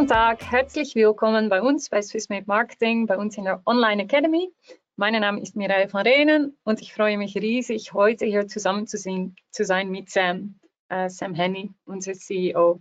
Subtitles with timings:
[0.00, 4.50] Guten Tag, herzlich willkommen bei uns bei Swissmade Marketing, bei uns in der Online Academy.
[4.96, 8.96] Mein Name ist Mireille van Renen und ich freue mich riesig, heute hier zusammen zu,
[8.96, 10.58] sehen, zu sein mit Sam,
[10.88, 12.80] äh, Sam Henny, unser CEO.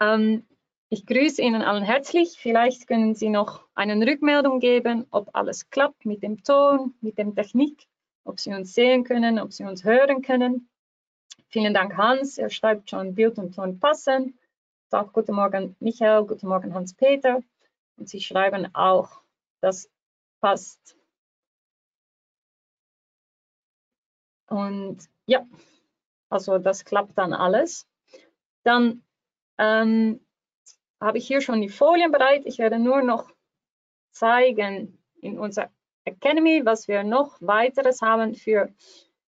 [0.00, 0.46] Ähm,
[0.90, 2.36] ich grüße Ihnen allen herzlich.
[2.38, 7.34] Vielleicht können Sie noch eine Rückmeldung geben, ob alles klappt mit dem Ton, mit der
[7.34, 7.84] Technik,
[8.22, 10.68] ob Sie uns sehen können, ob Sie uns hören können.
[11.48, 12.38] Vielen Dank, Hans.
[12.38, 14.38] Er schreibt schon Bild und Ton passen.
[14.96, 16.24] Tag, guten Morgen, Michael.
[16.24, 17.42] Guten Morgen, Hans-Peter.
[17.98, 19.20] Und Sie schreiben auch,
[19.60, 19.90] das
[20.40, 20.96] passt.
[24.48, 25.46] Und ja,
[26.30, 27.86] also das klappt dann alles.
[28.62, 29.02] Dann
[29.58, 30.24] ähm,
[30.98, 32.46] habe ich hier schon die Folien bereit.
[32.46, 33.30] Ich werde nur noch
[34.12, 35.70] zeigen in unserer
[36.06, 38.72] Academy, was wir noch weiteres haben für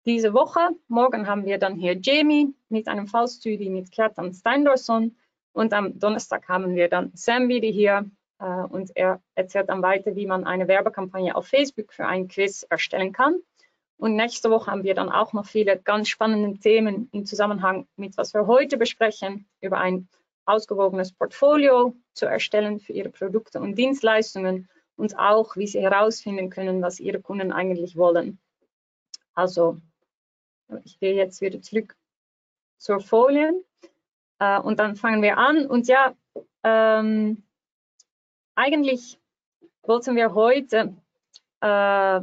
[0.06, 0.60] diese Woche.
[0.86, 5.17] Morgen haben wir dann hier Jamie mit einem Fallstudie mit Kjartan Steindorsson.
[5.58, 10.14] Und am Donnerstag haben wir dann Sam wieder hier äh, und er erzählt dann weiter,
[10.14, 13.40] wie man eine Werbekampagne auf Facebook für ein Quiz erstellen kann.
[13.96, 18.16] Und nächste Woche haben wir dann auch noch viele ganz spannende Themen im Zusammenhang mit,
[18.16, 20.08] was wir heute besprechen, über ein
[20.44, 26.82] ausgewogenes Portfolio zu erstellen für Ihre Produkte und Dienstleistungen und auch, wie Sie herausfinden können,
[26.82, 28.38] was Ihre Kunden eigentlich wollen.
[29.34, 29.80] Also,
[30.84, 31.96] ich gehe jetzt wieder zurück
[32.76, 33.64] zur Folien.
[34.38, 35.66] Äh, und dann fangen wir an.
[35.66, 36.14] Und ja,
[36.64, 37.42] ähm,
[38.54, 39.18] eigentlich
[39.82, 40.94] wollten wir heute,
[41.60, 42.20] äh,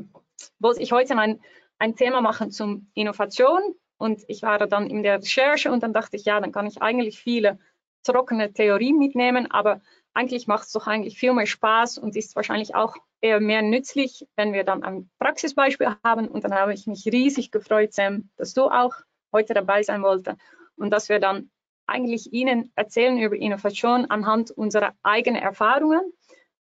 [0.60, 1.42] wollte ich heute ein,
[1.80, 3.62] ein Thema machen zum Innovation.
[3.98, 6.82] Und ich war dann in der Recherche und dann dachte ich, ja, dann kann ich
[6.82, 7.60] eigentlich viele
[8.04, 9.82] trockene Theorien mitnehmen, aber
[10.14, 14.28] eigentlich macht es doch eigentlich viel mehr Spaß und ist wahrscheinlich auch eher mehr nützlich,
[14.36, 16.28] wenn wir dann ein Praxisbeispiel haben.
[16.28, 18.94] Und dann habe ich mich riesig gefreut, Sam, dass du auch
[19.34, 20.38] heute dabei sein wollte
[20.78, 21.50] und dass wir dann
[21.88, 26.14] eigentlich Ihnen erzählen über Innovation anhand unserer eigenen Erfahrungen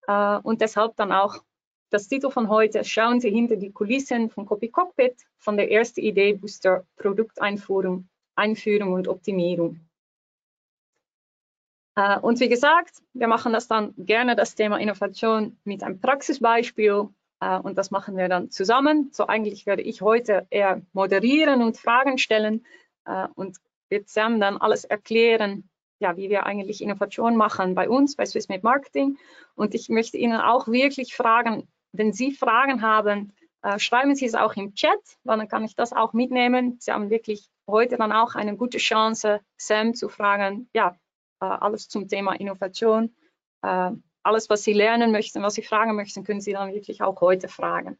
[0.06, 1.42] äh, und deshalb dann auch
[1.90, 6.00] das Titel von heute, schauen Sie hinter die Kulissen von Copy Cockpit, von der ersten
[6.00, 9.80] Idee zur Produkteinführung Einführung und Optimierung.
[11.96, 17.08] Äh, und wie gesagt, wir machen das dann gerne, das Thema Innovation mit einem Praxisbeispiel
[17.40, 19.10] äh, und das machen wir dann zusammen.
[19.12, 22.64] So eigentlich werde ich heute eher moderieren und Fragen stellen
[23.04, 23.58] äh, und
[23.90, 25.68] wird Sam dann alles erklären,
[25.98, 29.18] ja, wie wir eigentlich Innovation machen bei uns, bei Swissmade Marketing.
[29.54, 34.34] Und ich möchte Ihnen auch wirklich fragen, wenn Sie Fragen haben, äh, schreiben Sie es
[34.34, 36.76] auch im Chat, weil dann kann ich das auch mitnehmen.
[36.80, 40.96] Sie haben wirklich heute dann auch eine gute Chance, Sam zu fragen, ja,
[41.40, 43.14] äh, alles zum Thema Innovation.
[43.62, 43.90] Äh,
[44.22, 47.48] alles, was Sie lernen möchten, was Sie fragen möchten, können Sie dann wirklich auch heute
[47.48, 47.98] fragen.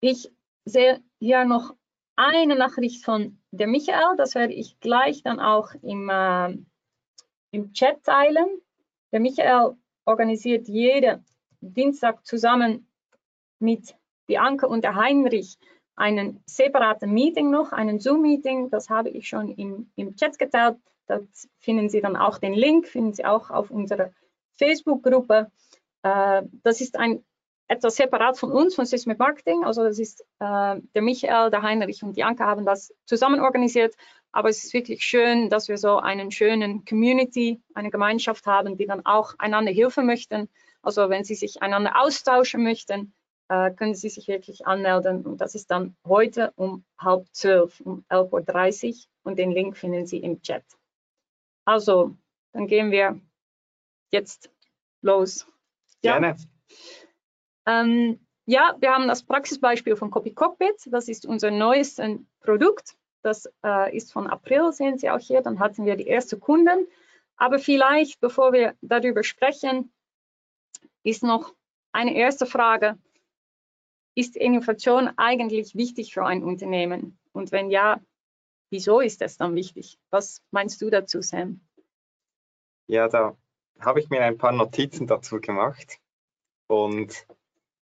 [0.00, 0.30] Ich
[0.64, 1.74] sehe hier noch
[2.20, 6.56] eine Nachricht von der Michael, das werde ich gleich dann auch im, äh,
[7.50, 8.60] im Chat teilen.
[9.12, 11.24] Der Michael organisiert jeden
[11.60, 12.86] Dienstag zusammen
[13.58, 15.58] mit Bianca und der Heinrich
[15.96, 18.70] einen separaten Meeting noch, einen Zoom-Meeting.
[18.70, 20.76] Das habe ich schon im, im Chat geteilt.
[21.06, 21.20] Da
[21.58, 24.12] finden Sie dann auch den Link, finden Sie auch auf unserer
[24.52, 25.50] Facebook-Gruppe.
[26.02, 27.24] Äh, das ist ein
[27.70, 29.62] etwas separat von uns, von Sysmit Marketing.
[29.64, 33.94] Also das ist äh, der Michael, der Heinrich und die Anke haben das zusammen organisiert.
[34.32, 38.86] Aber es ist wirklich schön, dass wir so einen schönen Community, eine Gemeinschaft haben, die
[38.86, 40.48] dann auch einander helfen möchten.
[40.82, 43.12] Also wenn Sie sich einander austauschen möchten,
[43.48, 45.24] äh, können Sie sich wirklich anmelden.
[45.24, 48.94] Und das ist dann heute um halb zwölf, um 11.30 Uhr.
[49.22, 50.64] Und den Link finden Sie im Chat.
[51.64, 52.16] Also,
[52.52, 53.20] dann gehen wir
[54.10, 54.50] jetzt
[55.02, 55.46] los.
[56.02, 56.18] Ja.
[56.18, 56.36] Gerne.
[57.70, 60.76] Ähm, ja, wir haben das Praxisbeispiel von Copy Cockpit.
[60.86, 62.96] Das ist unser neuestes Produkt.
[63.22, 65.42] Das äh, ist von April, sehen Sie auch hier.
[65.42, 66.86] Dann hatten wir die ersten Kunden.
[67.36, 69.92] Aber vielleicht, bevor wir darüber sprechen,
[71.02, 71.54] ist noch
[71.92, 72.98] eine erste Frage.
[74.16, 77.18] Ist Innovation eigentlich wichtig für ein Unternehmen?
[77.32, 78.00] Und wenn ja,
[78.70, 79.98] wieso ist es dann wichtig?
[80.10, 81.60] Was meinst du dazu, Sam?
[82.88, 83.36] Ja, da
[83.78, 85.98] habe ich mir ein paar Notizen dazu gemacht.
[86.66, 87.26] Und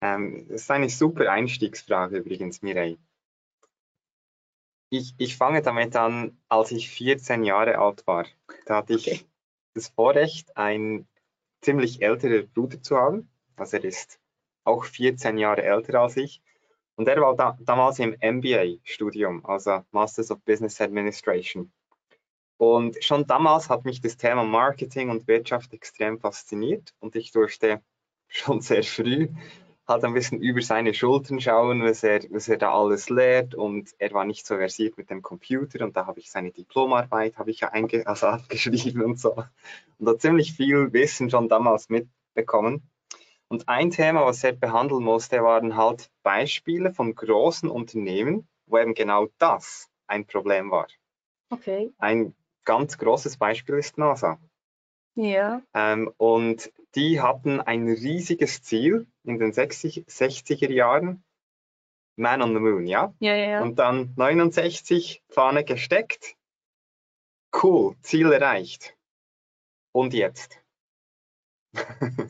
[0.06, 2.98] ähm, das ist eine super Einstiegsfrage übrigens, Mireille.
[4.90, 8.26] Ich, ich fange damit an, als ich 14 Jahre alt war.
[8.66, 9.22] Da hatte ich okay.
[9.74, 11.08] das Vorrecht, einen
[11.62, 13.30] ziemlich älteren Bruder zu haben.
[13.56, 14.20] Also er ist
[14.64, 16.42] auch 14 Jahre älter als ich.
[16.96, 21.74] Und er war da, damals im MBA-Studium, also Masters of Business Administration.
[22.58, 27.82] Und schon damals hat mich das Thema Marketing und Wirtschaft extrem fasziniert und ich durfte
[28.30, 29.28] schon sehr früh
[29.88, 33.90] halt ein bisschen über seine Schultern schauen, was er, was er da alles lehrt und
[34.00, 37.52] er war nicht so versiert mit dem Computer und da habe ich seine Diplomarbeit habe
[37.52, 39.36] ich ja einge also abgeschrieben und so
[40.00, 42.90] und da ziemlich viel Wissen schon damals mitbekommen.
[43.48, 48.96] Und ein Thema, was er behandeln musste, waren halt Beispiele von großen Unternehmen, wo eben
[48.96, 50.88] genau das ein Problem war.
[51.52, 51.94] Okay.
[52.00, 52.34] Ein
[52.66, 54.40] ganz großes Beispiel ist NASA.
[55.16, 55.62] Ja.
[55.74, 61.24] Ähm, und die hatten ein riesiges Ziel in den 60, 60er Jahren,
[62.18, 63.14] Man on the Moon, ja?
[63.20, 63.62] Ja, ja, ja.
[63.62, 66.36] Und dann 69, Fahne gesteckt.
[67.52, 68.96] Cool, Ziel erreicht.
[69.92, 70.62] Und jetzt?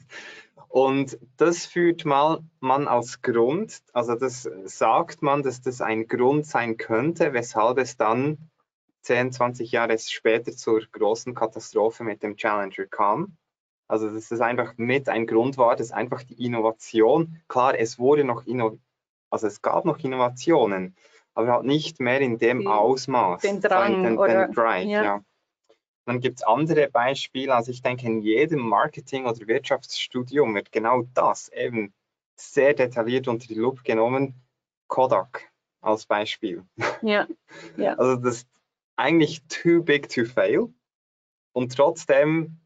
[0.75, 6.45] Und das führt mal man als Grund, also das sagt man, dass das ein Grund
[6.45, 8.49] sein könnte, weshalb es dann
[9.05, 13.37] 10, 20 Jahre später zur großen Katastrophe mit dem Challenger kam.
[13.87, 18.23] Also dass das einfach mit ein Grund war, dass einfach die Innovation, klar, es wurde
[18.23, 18.77] noch Inno
[19.29, 20.95] also es gab noch Innovationen,
[21.33, 23.41] aber halt nicht mehr in dem Ausmaß.
[23.41, 25.03] den Drang den, oder den Drive, ja.
[25.03, 25.21] ja.
[26.05, 31.03] Dann gibt es andere Beispiele, also ich denke, in jedem Marketing- oder Wirtschaftsstudium wird genau
[31.13, 31.93] das eben
[32.37, 34.35] sehr detailliert unter die Lupe genommen.
[34.87, 36.63] Kodak als Beispiel.
[37.01, 37.27] Ja,
[37.77, 37.95] ja.
[37.97, 38.45] Also das
[38.97, 40.73] eigentlich too big to fail
[41.53, 42.59] und trotzdem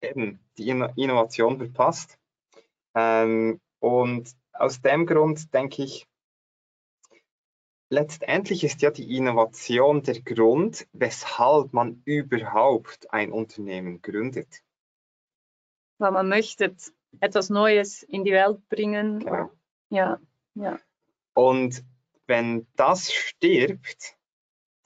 [0.00, 2.18] eben die Inno- Innovation verpasst.
[2.94, 6.06] Ähm, und aus dem Grund denke ich,
[7.90, 14.62] letztendlich ist ja die Innovation der Grund, weshalb man überhaupt ein Unternehmen gründet.
[15.98, 16.74] weil man möchte
[17.20, 19.20] etwas Neues in die Welt bringen.
[19.20, 19.50] Genau.
[19.88, 20.20] Ja,
[20.54, 20.78] ja,
[21.34, 21.84] Und
[22.26, 24.16] wenn das stirbt,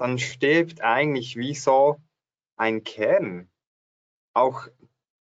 [0.00, 2.00] dann stirbt eigentlich wie so
[2.56, 3.50] ein Kern.
[4.32, 4.66] Auch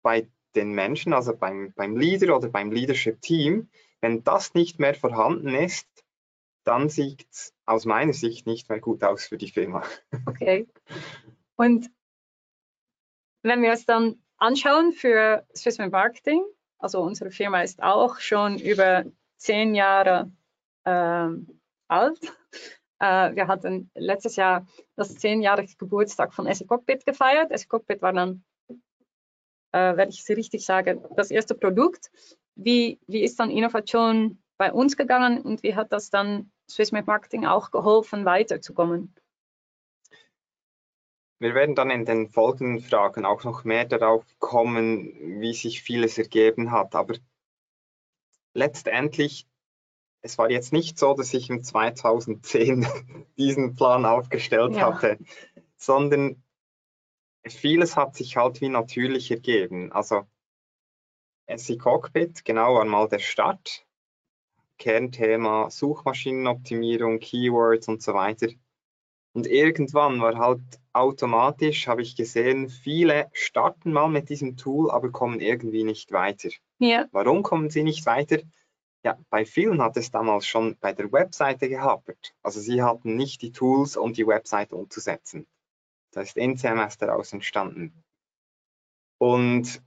[0.01, 4.95] bei den Menschen, also beim, beim Leader oder beim Leadership Team, wenn das nicht mehr
[4.95, 5.87] vorhanden ist,
[6.63, 9.83] dann sieht es aus meiner Sicht nicht mehr gut aus für die Firma.
[10.25, 10.65] okay.
[11.57, 11.91] Und
[13.43, 16.41] wenn wir es dann anschauen für Swissman Marketing,
[16.77, 19.03] also unsere Firma ist auch schon über
[19.35, 20.31] zehn Jahre
[20.85, 21.59] ähm,
[21.89, 22.19] alt.
[22.99, 24.65] Äh, wir hatten letztes Jahr
[24.95, 27.57] das zehnjährige Geburtstag von SE Cockpit gefeiert.
[27.57, 28.43] SE Cockpit war dann,
[29.71, 32.11] äh, wenn ich es richtig sage, das erste Produkt.
[32.55, 37.45] Wie, wie ist dann Innovation bei uns gegangen und wie hat das dann Swissmade Marketing
[37.45, 39.15] auch geholfen, weiterzukommen?
[41.41, 46.17] Wir werden dann in den folgenden Fragen auch noch mehr darauf kommen, wie sich vieles
[46.17, 46.95] ergeben hat.
[46.95, 47.15] Aber
[48.53, 49.47] letztendlich,
[50.21, 52.85] es war jetzt nicht so, dass ich im 2010
[53.37, 54.93] diesen Plan aufgestellt Ja.
[54.93, 55.17] hatte,
[55.77, 56.43] sondern
[57.47, 59.91] vieles hat sich halt wie natürlich ergeben.
[59.91, 60.25] Also
[61.47, 63.85] SE Cockpit, genau war mal der Start.
[64.77, 68.47] Kernthema Suchmaschinenoptimierung, Keywords und so weiter.
[69.33, 70.61] Und irgendwann war halt
[70.93, 76.49] automatisch, habe ich gesehen, viele starten mal mit diesem Tool, aber kommen irgendwie nicht weiter.
[76.79, 78.39] Ja, Warum kommen sie nicht weiter?
[79.03, 82.33] Ja, bei vielen hat es damals schon bei der Webseite gehapert.
[82.43, 85.47] Also sie hatten nicht die Tools, um die Webseite umzusetzen.
[86.11, 88.03] Da ist NCMS daraus entstanden.
[89.17, 89.81] Und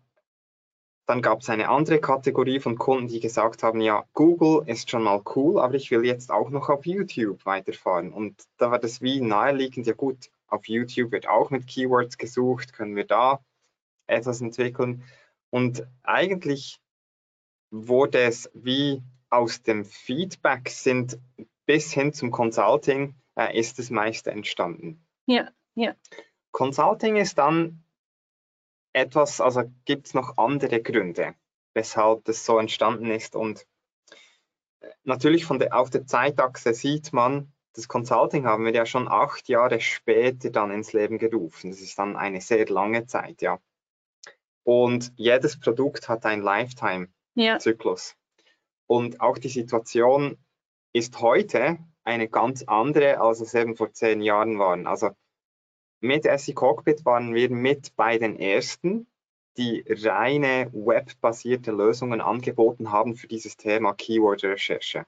[1.06, 5.02] dann gab es eine andere Kategorie von Kunden, die gesagt haben, ja, Google ist schon
[5.02, 8.12] mal cool, aber ich will jetzt auch noch auf YouTube weiterfahren.
[8.12, 12.72] Und da war das wie naheliegend, ja gut, auf YouTube wird auch mit Keywords gesucht,
[12.72, 13.40] können wir da
[14.06, 15.02] etwas entwickeln.
[15.50, 16.80] Und eigentlich
[17.72, 21.18] wurde es wie aus dem Feedback sind
[21.66, 25.04] bis hin zum Consulting äh, ist das meiste entstanden.
[25.26, 25.94] Ja, ja.
[26.50, 27.82] Consulting ist dann
[28.92, 31.34] etwas, also gibt es noch andere Gründe,
[31.72, 33.34] weshalb das so entstanden ist.
[33.34, 33.66] Und
[34.80, 39.08] äh, natürlich von der, auf der Zeitachse sieht man, das Consulting haben wir ja schon
[39.08, 41.70] acht Jahre später dann ins Leben gerufen.
[41.70, 43.58] Das ist dann eine sehr lange Zeit, ja.
[44.62, 47.21] Und jedes Produkt hat ein Lifetime-Zyklus.
[47.34, 47.58] Ja.
[48.86, 50.36] Und auch die Situation
[50.92, 54.86] ist heute eine ganz andere, als es eben vor zehn Jahren waren.
[54.86, 55.10] Also
[56.00, 59.06] mit SE Cockpit waren wir mit bei den ersten,
[59.56, 65.06] die reine webbasierte Lösungen angeboten haben für dieses Thema Keyword-Recherche.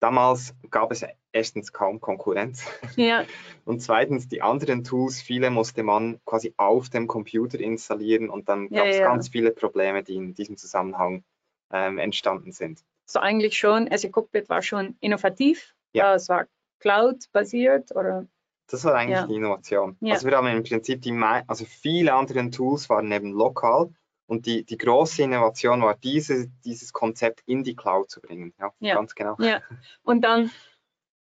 [0.00, 2.64] Damals gab es erstens kaum Konkurrenz
[2.96, 3.24] ja.
[3.64, 8.68] und zweitens die anderen Tools, viele musste man quasi auf dem Computer installieren und dann
[8.70, 9.04] Ja, gab es ja.
[9.06, 11.24] ganz viele Probleme, die in diesem Zusammenhang
[11.72, 12.84] ähm, entstanden sind.
[13.06, 15.74] So eigentlich schon, SE Cockpit war schon innovativ.
[15.92, 16.12] Ja.
[16.12, 16.46] Äh, Es war
[16.80, 18.26] Cloud-basiert oder
[18.70, 19.26] Das war eigentlich Ja.
[19.26, 19.96] die Innovation.
[20.00, 20.14] Ja.
[20.14, 21.12] Also wir haben im Prinzip die,
[21.46, 23.90] also viele anderen Tools waren eben lokal
[24.28, 28.52] Und die, die große Innovation war, diese, dieses Konzept in die Cloud zu bringen.
[28.60, 28.94] Ja, ja.
[28.94, 29.36] ganz genau.
[29.38, 29.62] Ja.
[30.02, 30.50] Und dann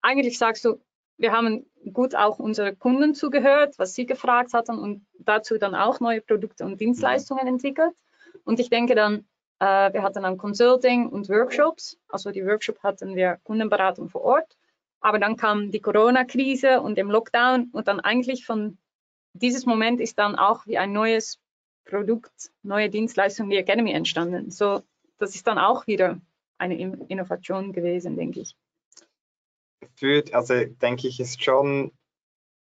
[0.03, 0.81] eigentlich sagst du,
[1.17, 6.01] wir haben gut auch unsere Kunden zugehört, was sie gefragt hatten und dazu dann auch
[6.01, 7.55] neue Produkte und Dienstleistungen mhm.
[7.55, 7.95] entwickelt.
[8.45, 9.29] Und ich denke dann,
[9.61, 11.99] äh, wir hatten dann Consulting und Workshops.
[12.09, 14.57] Also die Workshop hatten wir Kundenberatung vor Ort.
[15.01, 18.79] Aber dann kam die Corona-Krise und im Lockdown und dann eigentlich von
[19.35, 21.39] dieses Moment ist dann auch wie ein neues
[21.89, 24.51] Produkt, neue Dienstleistung wie Academy entstanden.
[24.51, 24.83] So,
[25.17, 26.21] das ist dann auch wieder
[26.59, 28.57] eine Innovation gewesen, denke ich.
[29.95, 31.93] Führt, also denke ich, ist schon,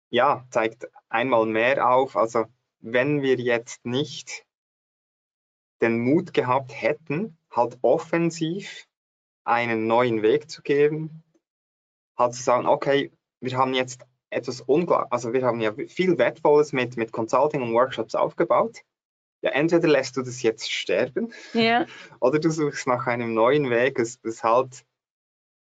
[0.09, 2.45] ja, zeigt einmal mehr auf, also
[2.79, 4.45] wenn wir jetzt nicht
[5.81, 8.87] den Mut gehabt hätten, halt offensiv
[9.43, 11.23] einen neuen Weg zu geben,
[12.17, 13.11] halt zu sagen, okay,
[13.41, 17.73] wir haben jetzt etwas unglaublich, also wir haben ja viel Wertvolles mit, mit Consulting und
[17.73, 18.83] Workshops aufgebaut
[19.41, 21.85] ja, entweder lässt du das jetzt sterben ja.
[22.19, 24.85] oder du suchst nach einem neuen Weg, das, das halt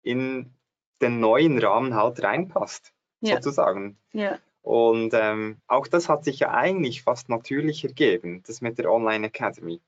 [0.01, 0.53] in
[1.01, 3.35] den neuen Rahmen halt reinpasst, ja.
[3.35, 3.97] sozusagen.
[4.11, 4.39] Ja.
[4.61, 9.27] Und ähm, auch das hat sich ja eigentlich fast natürlich ergeben, das mit der Online
[9.27, 9.81] Academy.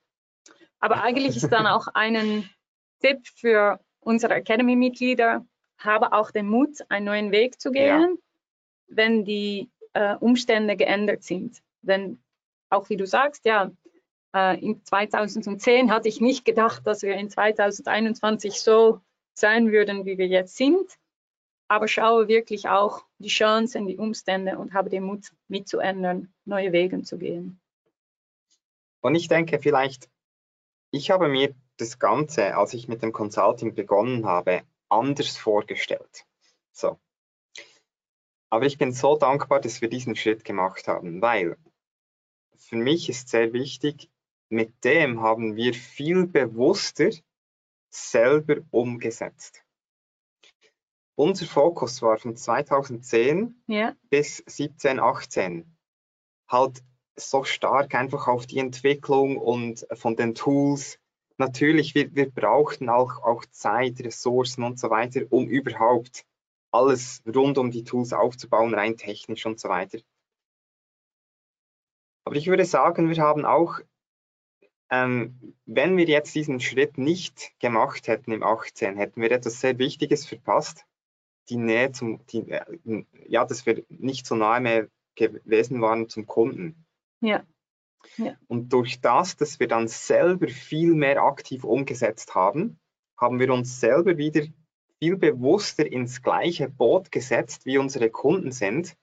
[0.79, 2.49] Aber eigentlich ist dann auch ein
[2.99, 5.45] Tipp für unsere Academy-Mitglieder,
[5.77, 8.17] habe auch den Mut, einen neuen Weg zu gehen, ja.
[8.87, 11.61] wenn die äh, Umstände geändert sind.
[11.81, 12.21] Denn
[12.75, 13.71] auch wie du sagst, ja,
[14.35, 19.01] äh, in 2010 hatte ich nicht gedacht, dass wir in 2021 so
[19.33, 20.97] sein würden, wie wir jetzt sind.
[21.67, 27.01] Aber schaue wirklich auch die Chancen, die Umstände und habe den Mut mitzuändern, neue Wege
[27.01, 27.59] zu gehen.
[29.01, 30.09] Und ich denke vielleicht,
[30.91, 36.25] ich habe mir das Ganze, als ich mit dem Consulting begonnen habe, anders vorgestellt.
[36.71, 36.99] So.
[38.49, 41.57] Aber ich bin so dankbar, dass wir diesen Schritt gemacht haben, weil
[42.65, 44.09] für mich ist sehr wichtig,
[44.49, 47.11] mit dem haben wir viel bewusster
[47.89, 49.63] selber umgesetzt.
[51.15, 53.95] Unser Fokus war von 2010 ja.
[54.09, 55.77] bis 17, 18
[56.49, 56.83] halt
[57.15, 60.99] so stark einfach auf die Entwicklung und von den Tools.
[61.37, 66.25] Natürlich, wir, wir brauchten auch, auch Zeit, Ressourcen und so weiter, um überhaupt
[66.71, 69.99] alles rund um die Tools aufzubauen, rein technisch und so weiter.
[72.25, 73.79] Aber ich würde sagen, wir haben auch,
[74.89, 79.77] ähm, wenn wir jetzt diesen Schritt nicht gemacht hätten im 18, hätten wir etwas sehr
[79.77, 80.85] Wichtiges verpasst.
[81.49, 86.25] Die Nähe zum, die, äh, ja, dass wir nicht so nahe mehr gewesen waren zum
[86.25, 86.85] Kunden.
[87.21, 87.43] Ja.
[88.17, 88.35] ja.
[88.47, 92.79] Und durch das, dass wir dann selber viel mehr aktiv umgesetzt haben,
[93.17, 94.41] haben wir uns selber wieder
[94.97, 98.97] viel bewusster ins gleiche Boot gesetzt, wie unsere Kunden sind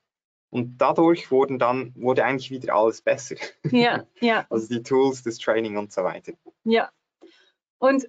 [0.53, 3.37] und dadurch wurden dann, wurde eigentlich wieder alles besser.
[3.71, 4.47] Ja, ja.
[4.51, 6.35] Also die Tools, das Training und so weiter.
[6.65, 6.91] Ja.
[7.79, 8.09] Und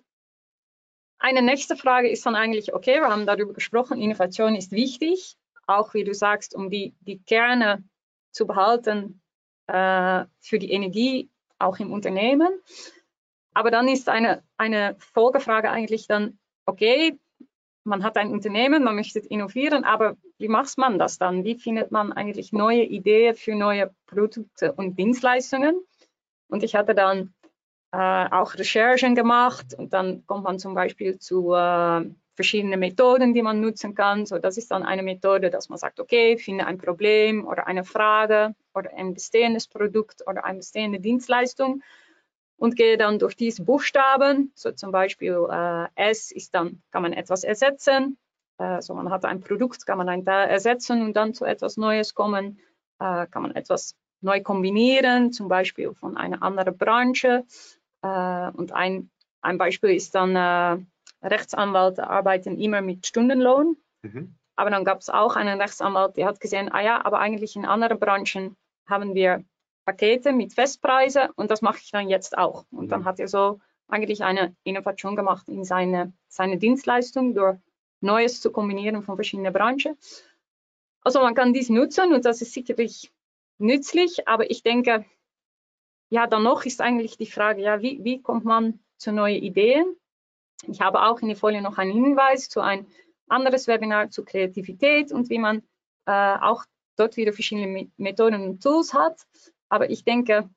[1.20, 5.94] eine nächste Frage ist dann eigentlich, okay, wir haben darüber gesprochen, Innovation ist wichtig, auch
[5.94, 7.82] wie du sagst, um die, die Kerne
[8.34, 9.22] zu behalten
[9.68, 12.52] äh, für die Energie, auch im Unternehmen.
[13.54, 17.18] Aber dann ist eine, eine Folgefrage eigentlich dann, okay,
[17.84, 21.44] man hat ein Unternehmen, man möchte innovieren, aber wie macht man das dann?
[21.44, 25.82] Wie findet man eigentlich neue Ideen für neue Produkte und Dienstleistungen?
[26.48, 27.34] Und ich hatte dann
[27.92, 33.42] äh, auch Recherchen gemacht und dann kommt man zum Beispiel zu äh, verschiedenen Methoden, die
[33.42, 34.26] man nutzen kann.
[34.26, 37.84] So, das ist dann eine Methode, dass man sagt, okay, finde ein Problem oder eine
[37.84, 41.82] Frage oder ein bestehendes Produkt oder eine bestehende Dienstleistung
[42.64, 47.12] und gehe dann durch diese Buchstaben, so zum Beispiel äh, S ist dann, kann man
[47.12, 48.18] etwas ersetzen,
[48.58, 51.76] äh, so man hat ein Produkt, kann man ein Teil ersetzen und dann zu etwas
[51.76, 52.62] Neues kommen,
[53.00, 57.44] äh, kann man etwas neu kombinieren, zum Beispiel von einer anderen Branche.
[58.02, 59.10] Äh, und ein,
[59.42, 60.82] ein Beispiel ist dann, äh,
[61.22, 64.36] Rechtsanwälte arbeiten immer mit Stundenlohn, mhm.
[64.56, 67.66] aber dann gab es auch einen Rechtsanwalt, der hat gesehen, ah ja, aber eigentlich in
[67.66, 68.56] anderen Branchen
[68.88, 69.44] haben wir
[69.86, 72.66] Pakete mit Festpreise und das mache ich dann jetzt auch.
[72.72, 73.06] Und dann mhm.
[73.06, 77.58] hat er so eigentlich eine Innovation gemacht in seine, seine Dienstleistung durch
[78.02, 79.98] Neues zu kombinieren von verschiedenen Branchen.
[81.02, 83.12] Also man kann dies nutzen und das ist sicherlich
[83.58, 85.06] nützlich, aber ich denke,
[86.10, 89.96] ja, dann noch ist eigentlich die Frage, ja, wie, wie kommt man zu neuen Ideen?
[90.68, 92.88] Ich habe auch in der Folie noch einen Hinweis zu ein
[93.28, 95.64] anderes Webinar zu Kreativität und wie man
[96.06, 99.22] äh, auch dort wieder verschiedene Methoden und Tools hat.
[99.74, 100.48] Aber ich denke,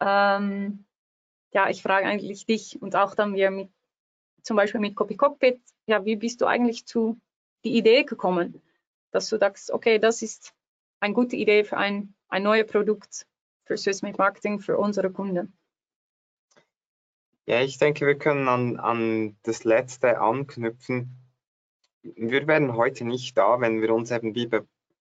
[0.00, 0.84] ähm,
[1.52, 3.70] ja, ich frage eigentlich dich und auch dann wir mit,
[4.42, 7.20] zum Beispiel mit Copy Cockpit, ja, wie bist du eigentlich zu
[7.62, 8.60] die Idee gekommen,
[9.12, 10.54] dass du sagst, okay, das ist
[10.98, 13.28] eine gute Idee für ein, ein neues Produkt
[13.64, 15.56] für Swissmade Marketing für unsere Kunden?
[17.46, 21.16] Ja, ich denke, wir können an, an das Letzte anknüpfen.
[22.02, 24.50] Wir wären heute nicht da, wenn wir uns eben wie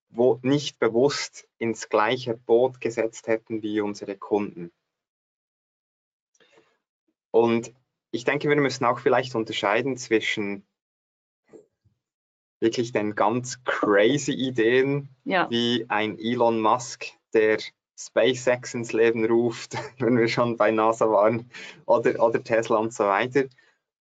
[0.10, 4.72] wo nicht bewusst ins gleiche Boot gesetzt hätten wie unsere Kunden.
[7.32, 7.74] Und
[8.12, 10.66] ich denke, wir müssen auch vielleicht unterscheiden zwischen
[12.60, 15.50] wirklich den ganz crazy Ideen, ja.
[15.50, 17.60] wie ein Elon Musk, der
[18.00, 21.50] SpaceX ins Leben ruft, wenn wir schon bei NASA waren,
[21.86, 23.46] oder, oder Tesla und so weiter.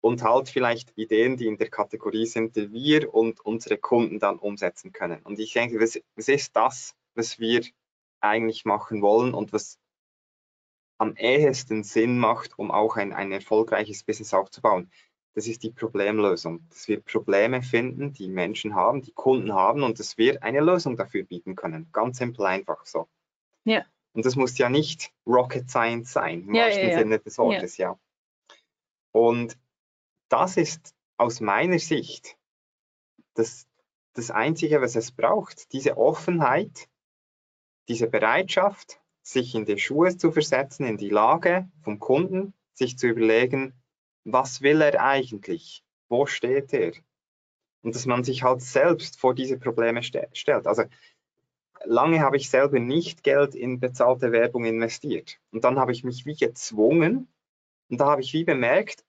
[0.01, 4.37] Und halt vielleicht Ideen, die in der Kategorie sind, die wir und unsere Kunden dann
[4.37, 5.21] umsetzen können.
[5.23, 7.65] Und ich denke, das, das ist das, was wir
[8.21, 9.79] eigentlich machen wollen und was
[10.97, 14.91] am ehesten Sinn macht, um auch ein, ein erfolgreiches Business aufzubauen.
[15.33, 19.99] Das ist die Problemlösung, dass wir Probleme finden, die Menschen haben, die Kunden haben und
[19.99, 21.89] dass wir eine Lösung dafür bieten können.
[21.91, 23.07] Ganz simpel einfach so.
[23.63, 23.85] Ja.
[24.13, 27.77] Und das muss ja nicht Rocket Science sein, im ja, wahrsten ja, Sinne des Wortes,
[27.77, 27.91] ja.
[27.91, 27.99] ja.
[29.11, 29.55] Und
[30.29, 32.37] das ist aus meiner Sicht
[33.33, 33.67] das,
[34.13, 36.89] das Einzige, was es braucht, diese Offenheit,
[37.87, 43.07] diese Bereitschaft, sich in die Schuhe zu versetzen, in die Lage vom Kunden, sich zu
[43.07, 43.73] überlegen,
[44.23, 45.83] was will er eigentlich?
[46.09, 46.93] Wo steht er?
[47.81, 50.67] Und dass man sich halt selbst vor diese Probleme stellt.
[50.67, 50.83] Also
[51.83, 55.39] lange habe ich selber nicht Geld in bezahlte Werbung investiert.
[55.51, 57.27] Und dann habe ich mich wie gezwungen
[57.89, 59.05] und da habe ich wie bemerkt,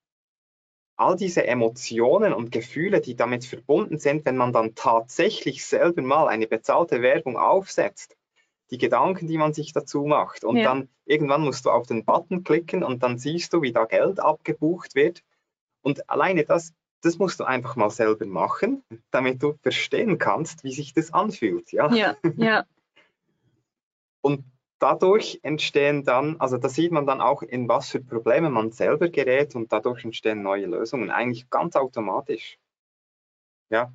[0.99, 6.29] all diese Emotionen und Gefühle, die damit verbunden sind, wenn man dann tatsächlich selber mal
[6.29, 8.17] eine bezahlte Werbung aufsetzt,
[8.71, 10.45] die Gedanken, die man sich dazu macht.
[10.45, 10.65] Und ja.
[10.65, 14.21] dann irgendwann musst du auf den Button klicken und dann siehst du, wie da Geld
[14.21, 15.23] abgebucht wird.
[15.81, 20.73] Und alleine das das musst du einfach mal selber machen, damit du verstehen kannst, wie
[20.73, 21.73] sich das anfühlt.
[21.73, 22.17] Ja, ja.
[22.37, 22.65] ja.
[24.21, 24.45] Und
[24.79, 29.09] dadurch entstehen dann, also da sieht man dann auch, in was für Probleme man selber
[29.09, 32.59] gerät und dadurch entstehen neue Lösungen, eigentlich ganz automatisch.
[33.71, 33.93] Ja.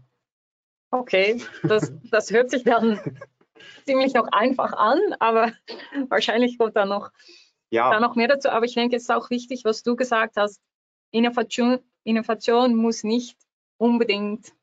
[0.91, 2.99] Okay, das, das hört sich dann
[3.85, 5.51] ziemlich noch einfach an, aber
[6.09, 7.11] wahrscheinlich kommt da noch,
[7.69, 7.89] ja.
[7.89, 8.49] da noch mehr dazu.
[8.49, 10.61] Aber ich denke, es ist auch wichtig, was du gesagt hast.
[11.11, 13.37] Innovation, Innovation muss nicht
[13.77, 14.53] unbedingt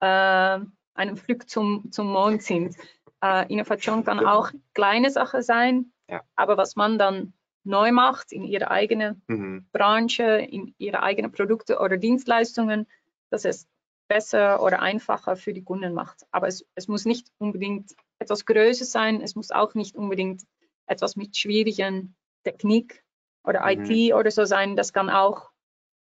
[0.00, 0.58] äh,
[0.94, 2.76] einen Flug zum, zum Mond sind.
[3.22, 6.22] Äh, Innovation kann auch kleine Sache sein, ja.
[6.36, 7.32] aber was man dann
[7.64, 9.66] neu macht in ihrer eigenen mhm.
[9.72, 12.86] Branche, in ihre eigenen Produkte oder Dienstleistungen,
[13.30, 13.68] dass es
[14.08, 16.26] besser oder einfacher für die Kunden macht.
[16.30, 20.44] Aber es, es muss nicht unbedingt etwas größer sein, es muss auch nicht unbedingt
[20.86, 23.04] etwas mit schwierigen Technik
[23.44, 23.84] oder mhm.
[23.90, 24.76] IT oder so sein.
[24.76, 25.50] Das kann auch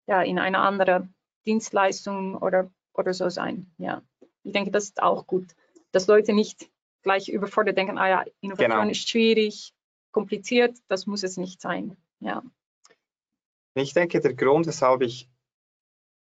[0.07, 1.13] ja, in einer anderen
[1.45, 3.71] Dienstleistung oder, oder so sein.
[3.77, 4.01] Ja,
[4.43, 5.55] ich denke, das ist auch gut,
[5.91, 6.69] dass Leute nicht
[7.07, 8.91] gleich überfordert denken, ah ja, Innovation genau.
[8.91, 9.73] ist schwierig,
[10.11, 11.95] kompliziert, das muss es nicht sein.
[12.19, 12.43] Ja.
[13.75, 15.29] Ich denke, der Grund, weshalb ich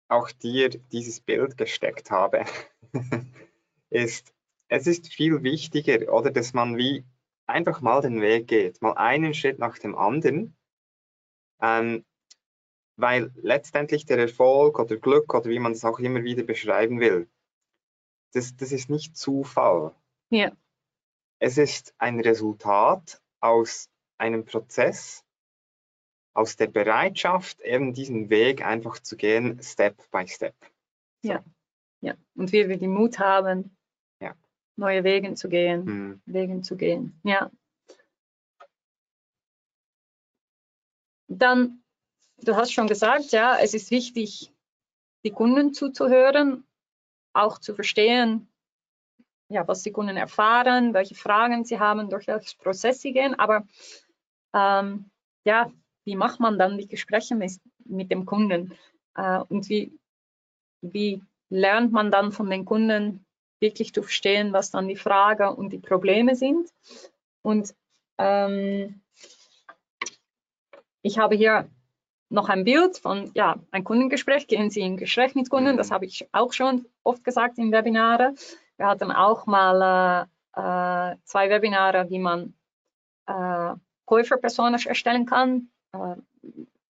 [0.09, 2.47] auch dir dieses Bild gesteckt habe,
[3.91, 4.33] ist,
[4.69, 7.05] es ist viel wichtiger, oder dass man wie
[7.47, 10.57] einfach mal den Weg geht, mal einen Schritt nach dem anderen.
[11.61, 12.07] Ähm,
[12.97, 17.29] weil letztendlich der Erfolg oder Glück oder wie man es auch immer wieder beschreiben will,
[18.33, 19.95] das, das ist nicht Zufall.
[20.31, 20.53] Ja.
[21.41, 25.25] Es ist ein Resultat aus einem Prozess,
[26.35, 30.55] aus der Bereitschaft, eben diesen Weg einfach zu gehen, Step by Step.
[31.23, 31.33] So.
[31.33, 31.45] Ja.
[32.03, 33.77] ja, und wir den Mut haben,
[34.21, 34.35] ja.
[34.77, 36.23] neue Wege zu gehen, hm.
[36.27, 37.19] Wegen zu gehen.
[37.25, 37.51] Ja.
[41.27, 41.83] Dann
[42.43, 44.53] du hast schon gesagt, ja, es ist wichtig,
[45.25, 46.65] die Kunden zuzuhören,
[47.33, 48.50] auch zu verstehen,
[49.51, 53.39] ja, was die Kunden erfahren, welche Fragen sie haben, durch welches Prozess sie gehen.
[53.39, 53.67] Aber
[54.55, 55.11] ähm,
[55.45, 55.71] ja,
[56.05, 57.53] wie macht man dann die Gespräche mit,
[57.85, 58.73] mit dem Kunden?
[59.17, 59.93] Äh, und wie,
[60.83, 63.27] wie lernt man dann von den Kunden
[63.59, 66.71] wirklich zu verstehen, was dann die Fragen und die Probleme sind?
[67.43, 67.75] Und
[68.19, 69.01] ähm,
[71.03, 71.69] ich habe hier
[72.29, 74.47] noch ein Bild von ja, ein Kundengespräch.
[74.47, 75.77] Gehen Sie in Gespräch mit Kunden.
[75.77, 75.95] Das mhm.
[75.95, 78.35] habe ich auch schon oft gesagt in Webinare.
[78.81, 82.55] Wir hatten auch mal äh, äh, zwei Webinare, wie man
[83.27, 83.75] äh,
[84.07, 86.17] Käuferpersonen erstellen kann äh,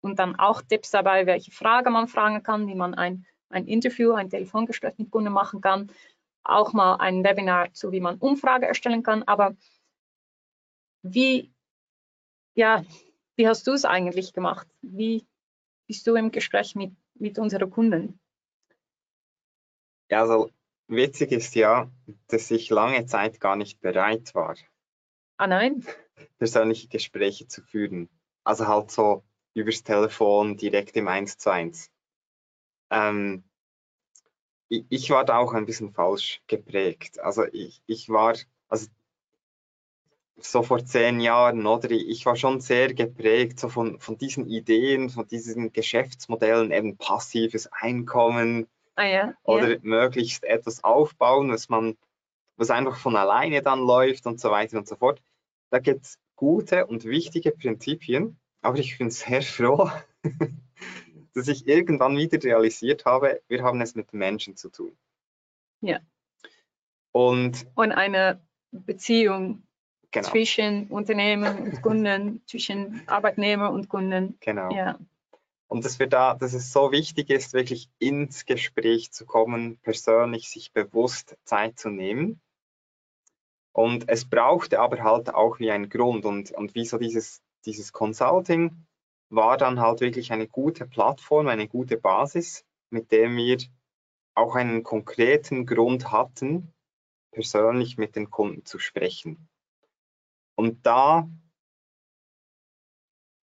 [0.02, 4.14] und dann auch Tipps dabei, welche Frage man fragen kann, wie man ein, ein Interview,
[4.14, 5.92] ein Telefongespräch mit Kunden machen kann.
[6.44, 9.22] Auch mal ein Webinar zu, wie man Umfrage erstellen kann.
[9.22, 9.56] Aber
[11.04, 11.54] wie,
[12.56, 12.84] ja,
[13.36, 14.68] wie hast du es eigentlich gemacht?
[14.82, 15.28] Wie
[15.86, 18.20] bist du im Gespräch mit, mit unseren Kunden?
[20.10, 20.50] Ja, also
[20.88, 21.90] witzig ist ja,
[22.28, 24.56] dass ich lange Zeit gar nicht bereit war.
[25.38, 25.86] Ah nein?
[26.38, 28.10] Persönliche Gespräche zu führen.
[28.44, 31.90] Also halt so übers Telefon, direkt im 1 zu 1.
[32.92, 33.44] Ähm,
[34.70, 37.20] ich, ich, war da auch ein bisschen falsch geprägt.
[37.20, 38.36] Also ich, ich war,
[38.68, 38.88] also
[40.38, 45.10] so vor zehn Jahren, oder ich war schon sehr geprägt so von, von diesen Ideen,
[45.10, 49.80] von diesen Geschäftsmodellen, eben passives Einkommen ah, ja, oder ja.
[49.82, 51.98] möglichst etwas aufbauen, was man,
[52.58, 55.22] was einfach von alleine dann läuft und so weiter und so fort.
[55.70, 59.90] Da gibt es gute und wichtige Prinzipien, aber ich bin sehr froh,
[61.34, 64.98] dass ich irgendwann wieder realisiert habe, wir haben es mit Menschen zu tun.
[65.82, 66.00] Ja.
[67.12, 69.64] Und, und eine Beziehung
[70.12, 70.30] genau.
[70.30, 74.38] zwischen Unternehmen und Kunden, zwischen Arbeitnehmer und Kunden.
[74.40, 74.70] Genau.
[74.72, 75.00] Ja.
[75.68, 80.50] Und dass wir da, dass es so wichtig ist, wirklich ins Gespräch zu kommen, persönlich
[80.50, 82.42] sich bewusst Zeit zu nehmen.
[83.74, 87.92] Und es brauchte aber halt auch wie einen Grund und, und wie so dieses, dieses
[87.92, 88.86] Consulting
[89.30, 93.58] war dann halt wirklich eine gute Plattform, eine gute Basis, mit der wir
[94.36, 96.74] auch einen konkreten Grund hatten,
[97.32, 99.50] persönlich mit den Kunden zu sprechen.
[100.56, 101.28] Und da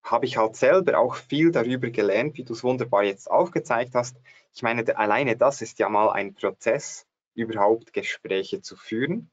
[0.05, 4.17] habe ich halt selber auch viel darüber gelernt, wie du es wunderbar jetzt aufgezeigt hast.
[4.53, 9.31] Ich meine, alleine das ist ja mal ein Prozess, überhaupt Gespräche zu führen,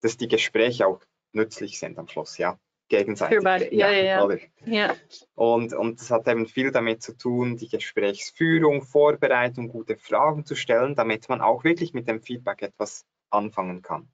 [0.00, 1.00] dass die Gespräche auch
[1.32, 2.58] nützlich sind am Schluss, ja,
[2.88, 3.38] gegenseitig.
[3.38, 4.38] Für beide, ja, ja, ja.
[4.64, 4.96] ja.
[5.34, 10.56] Und, und das hat eben viel damit zu tun, die Gesprächsführung, Vorbereitung, gute Fragen zu
[10.56, 14.08] stellen, damit man auch wirklich mit dem Feedback etwas anfangen kann.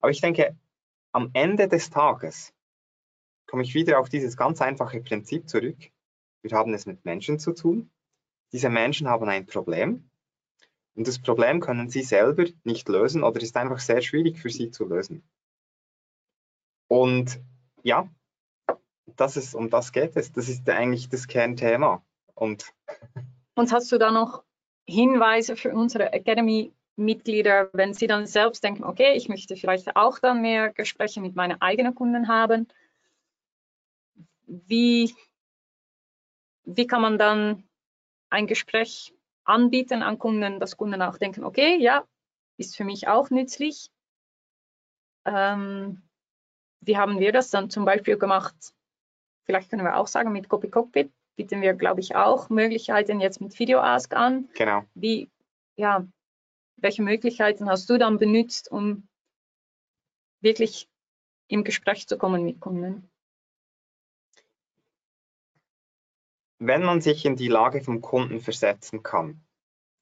[0.00, 0.56] Aber ich denke,
[1.12, 2.52] am Ende des Tages
[3.50, 5.76] komme ich wieder auf dieses ganz einfache Prinzip zurück.
[6.42, 7.90] Wir haben es mit Menschen zu tun.
[8.52, 10.08] Diese Menschen haben ein Problem
[10.94, 14.70] und das Problem können sie selber nicht lösen oder ist einfach sehr schwierig für sie
[14.70, 15.28] zu lösen.
[16.88, 17.40] Und
[17.82, 18.08] ja,
[19.16, 20.30] das ist, um das geht es.
[20.30, 22.04] Das ist eigentlich das Kernthema.
[22.34, 22.72] Und,
[23.56, 24.44] und hast du da noch
[24.86, 30.20] Hinweise für unsere Academy Mitglieder, wenn sie dann selbst denken, okay, ich möchte vielleicht auch
[30.20, 32.68] dann mehr Gespräche mit meinen eigenen Kunden haben,
[34.50, 35.14] wie,
[36.64, 37.68] wie kann man dann
[38.30, 42.06] ein Gespräch anbieten an Kunden, dass Kunden auch denken, okay, ja,
[42.56, 43.90] ist für mich auch nützlich.
[45.24, 46.02] Ähm,
[46.80, 48.74] wie haben wir das dann zum Beispiel gemacht?
[49.44, 53.40] Vielleicht können wir auch sagen, mit Copy Cockpit bieten wir, glaube ich, auch Möglichkeiten jetzt
[53.40, 54.48] mit Video Ask an.
[54.54, 54.84] Genau.
[54.94, 55.30] Wie,
[55.76, 56.06] ja,
[56.76, 59.08] welche Möglichkeiten hast du dann benutzt, um
[60.40, 60.88] wirklich
[61.48, 63.09] im Gespräch zu kommen mit Kunden?
[66.60, 69.44] Wenn man sich in die Lage vom Kunden versetzen kann,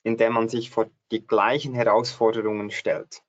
[0.03, 3.23] indem man sich vor die gleichen Herausforderungen stellt,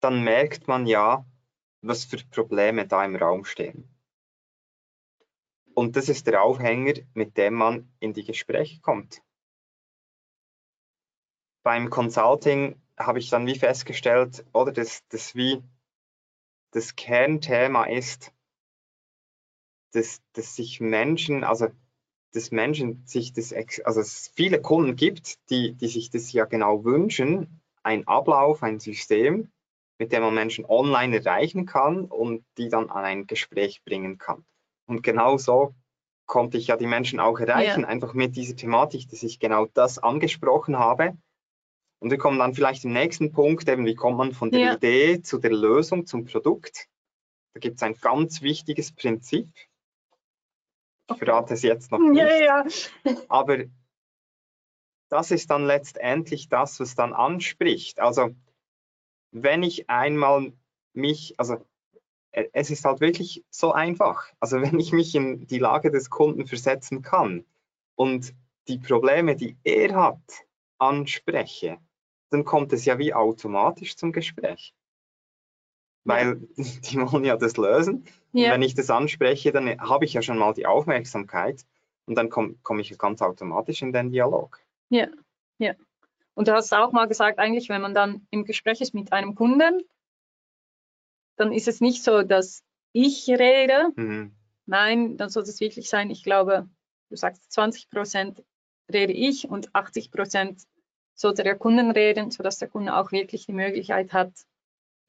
[0.00, 1.26] dann merkt man ja,
[1.82, 3.92] was für Probleme da im Raum stehen.
[5.74, 9.22] Und das ist der Aufhänger, mit dem man in die Gespräche kommt
[11.62, 15.62] beim Consulting habe ich dann wie festgestellt, oder das, das wie
[16.72, 18.32] das Kernthema ist,
[19.92, 21.68] dass, dass sich Menschen, also
[22.32, 23.52] dass Menschen sich das,
[23.84, 28.78] also es viele Kunden gibt, die, die sich das ja genau wünschen, ein Ablauf, ein
[28.78, 29.50] System,
[29.98, 34.44] mit dem man Menschen online erreichen kann und die dann an ein Gespräch bringen kann.
[34.86, 35.74] Und genau so
[36.26, 37.88] konnte ich ja die Menschen auch erreichen, ja.
[37.88, 41.16] einfach mit dieser Thematik, dass ich genau das angesprochen habe
[42.00, 44.74] und wir kommen dann vielleicht im nächsten Punkt, eben wie kommt man von der ja.
[44.74, 46.88] Idee zu der Lösung, zum Produkt.
[47.52, 49.48] Da gibt es ein ganz wichtiges Prinzip.
[51.10, 52.18] Ich verrate es jetzt noch nicht.
[52.18, 52.64] Ja, ja.
[53.28, 53.64] Aber
[55.08, 58.00] das ist dann letztendlich das, was dann anspricht.
[58.00, 58.30] Also
[59.32, 60.52] wenn ich einmal
[60.92, 61.64] mich, also
[62.32, 64.24] äh, es ist halt wirklich so einfach.
[64.38, 67.44] Also wenn ich mich in die Lage des Kunden versetzen kann
[67.96, 68.34] und
[68.68, 70.46] die Probleme, die er hat,
[70.78, 71.78] anspreche,
[72.30, 74.74] dann kommt es ja wie automatisch zum Gespräch.
[76.04, 78.04] Weil die wollen ja das lösen.
[78.32, 78.52] Ja.
[78.52, 81.64] wenn ich das anspreche, dann habe ich ja schon mal die Aufmerksamkeit
[82.06, 84.60] und dann komme komm ich ganz automatisch in den Dialog.
[84.88, 85.08] Ja,
[85.58, 85.74] ja.
[86.34, 89.34] Und du hast auch mal gesagt, eigentlich, wenn man dann im Gespräch ist mit einem
[89.34, 89.82] Kunden,
[91.36, 93.90] dann ist es nicht so, dass ich rede.
[93.96, 94.32] Mhm.
[94.66, 96.68] Nein, dann soll es wirklich sein, ich glaube,
[97.08, 98.44] du sagst 20 Prozent
[98.92, 100.62] rede ich und 80 Prozent
[101.14, 104.32] sollte der Kunden reden, sodass der Kunde auch wirklich die Möglichkeit hat,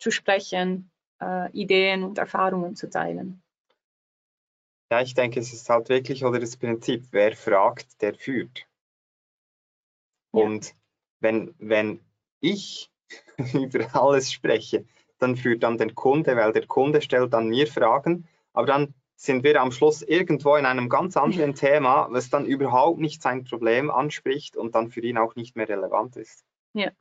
[0.02, 3.42] zu sprechen, äh, Ideen und Erfahrungen zu teilen.
[4.92, 8.68] Ja, ich denke, es ist halt wirklich oder das Prinzip, wer fragt, der führt.
[10.34, 10.44] Ja.
[10.44, 10.76] Und
[11.22, 12.02] wenn, wenn
[12.42, 12.92] ich
[13.54, 14.86] über alles spreche,
[15.20, 19.44] dann führt dann der Kunde, weil der Kunde stellt dann mir Fragen, aber dann sind
[19.44, 23.92] wir am Schluss irgendwo in einem ganz anderen Thema, was dann überhaupt nicht sein Problem
[23.92, 26.44] anspricht und dann für ihn auch nicht mehr relevant ist.
[26.74, 26.92] Ja.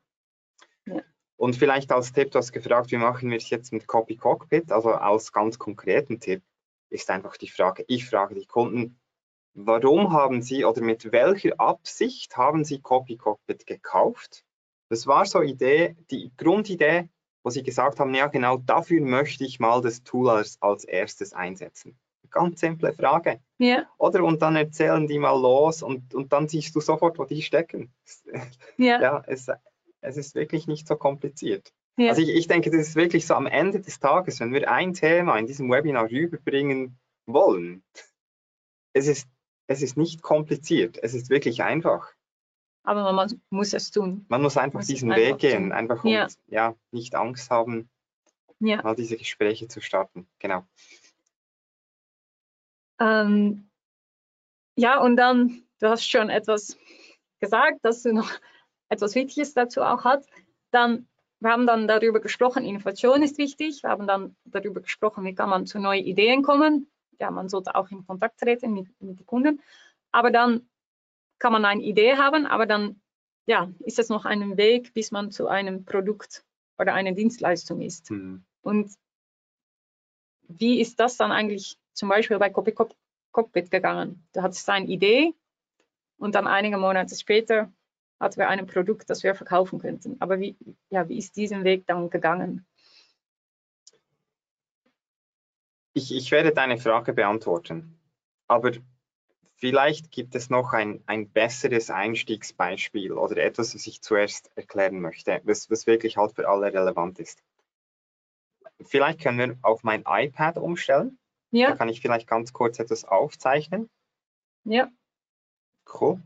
[1.40, 4.70] Und vielleicht als Tipp, du hast gefragt, wie machen wir es jetzt mit Copy Cockpit?
[4.70, 6.42] Also als ganz konkreten Tipp
[6.90, 9.00] ist einfach die Frage, ich frage die Kunden,
[9.54, 14.44] warum haben sie oder mit welcher Absicht haben sie Copy Cockpit gekauft?
[14.90, 17.08] Das war so Idee, die Grundidee,
[17.42, 21.32] wo sie gesagt haben, ja genau dafür möchte ich mal das Tool als, als erstes
[21.32, 21.98] einsetzen.
[22.28, 23.40] Ganz simple Frage.
[23.56, 23.88] Ja.
[23.96, 27.40] Oder und dann erzählen die mal los und, und dann siehst du sofort, wo die
[27.40, 27.94] stecken.
[28.76, 29.00] Ja.
[29.00, 29.48] ja es,
[30.00, 31.72] es ist wirklich nicht so kompliziert.
[31.96, 32.10] Ja.
[32.10, 34.94] Also ich, ich denke, das ist wirklich so am Ende des Tages, wenn wir ein
[34.94, 37.82] Thema in diesem Webinar rüberbringen wollen,
[38.92, 39.28] es ist,
[39.66, 42.12] es ist nicht kompliziert, es ist wirklich einfach.
[42.82, 44.24] Aber man muss es tun.
[44.28, 45.72] Man muss einfach Muss diesen einfach Weg gehen, tun.
[45.72, 46.24] einfach Ja.
[46.24, 47.90] und ja, nicht Angst haben,
[48.60, 48.82] Ja.
[48.82, 50.26] mal diese Gespräche zu starten.
[50.38, 50.64] Genau.
[52.98, 53.68] Ähm,
[54.76, 56.76] ja, und dann, du hast schon etwas
[57.40, 58.30] gesagt, dass du noch
[58.90, 60.28] etwas Wichtiges dazu auch hast.
[60.70, 61.08] Dann,
[61.40, 63.82] wir haben dann darüber gesprochen, Innovation ist wichtig.
[63.82, 66.90] Wir haben dann darüber gesprochen, wie kann man zu neuen Ideen kommen.
[67.18, 69.62] Ja, man sollte auch in Kontakt treten mit, mit den Kunden.
[70.12, 70.68] Aber dann
[71.38, 73.00] kann man eine Idee haben, aber dann
[73.46, 76.44] ja, ist es noch ein Weg, bis man zu einem Produkt
[76.78, 78.10] oder einer Dienstleistung ist.
[78.10, 78.44] Hm.
[78.62, 78.92] Und
[80.48, 82.96] wie ist das dann eigentlich zum Beispiel bei Copy Cock-
[83.32, 84.26] Cockpit gegangen?
[84.32, 85.34] Du hattest eine Idee
[86.18, 87.72] und dann einige Monate später
[88.20, 90.16] hatten wir ein Produkt, das wir verkaufen könnten.
[90.20, 90.56] Aber wie,
[90.90, 92.66] ja, wie ist diesen Weg dann gegangen?
[95.94, 97.98] Ich, ich werde deine Frage beantworten,
[98.46, 98.72] aber
[99.56, 105.40] vielleicht gibt es noch ein, ein besseres Einstiegsbeispiel oder etwas, was ich zuerst erklären möchte,
[105.44, 107.42] was, was wirklich halt für alle relevant ist.
[108.82, 111.18] Vielleicht können wir auf mein iPad umstellen.
[111.50, 113.90] Da Ja, kann ich vielleicht ganz kurz etwas aufzeichnen.
[114.64, 114.88] ja,
[115.92, 116.22] Cool.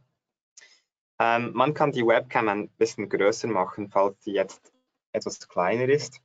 [1.18, 4.72] Ähm, man kann die Webcam ein bisschen größer machen, falls die jetzt
[5.12, 6.20] etwas kleiner ist.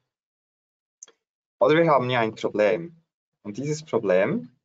[1.59, 3.03] Oder wir haben ja ein Problem.
[3.43, 4.55] Und dieses Problem,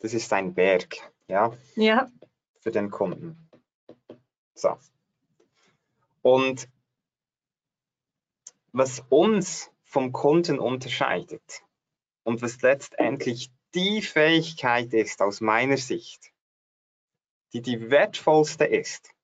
[0.00, 0.96] das ist ein Berg,
[1.28, 2.10] ja, ja,
[2.60, 3.48] für den Kunden.
[4.54, 4.78] So.
[6.22, 6.68] Und
[8.72, 11.62] was uns vom Kunden unterscheidet
[12.24, 16.33] und was letztendlich die Fähigkeit ist aus meiner Sicht,
[17.54, 19.14] die die wertvollste ist,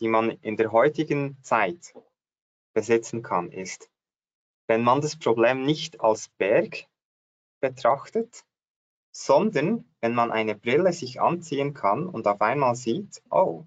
[0.00, 1.94] die man in der heutigen Zeit
[2.74, 3.90] besitzen kann, ist,
[4.66, 6.86] wenn man das Problem nicht als Berg
[7.60, 8.44] betrachtet,
[9.12, 13.64] sondern wenn man eine Brille sich anziehen kann und auf einmal sieht, oh,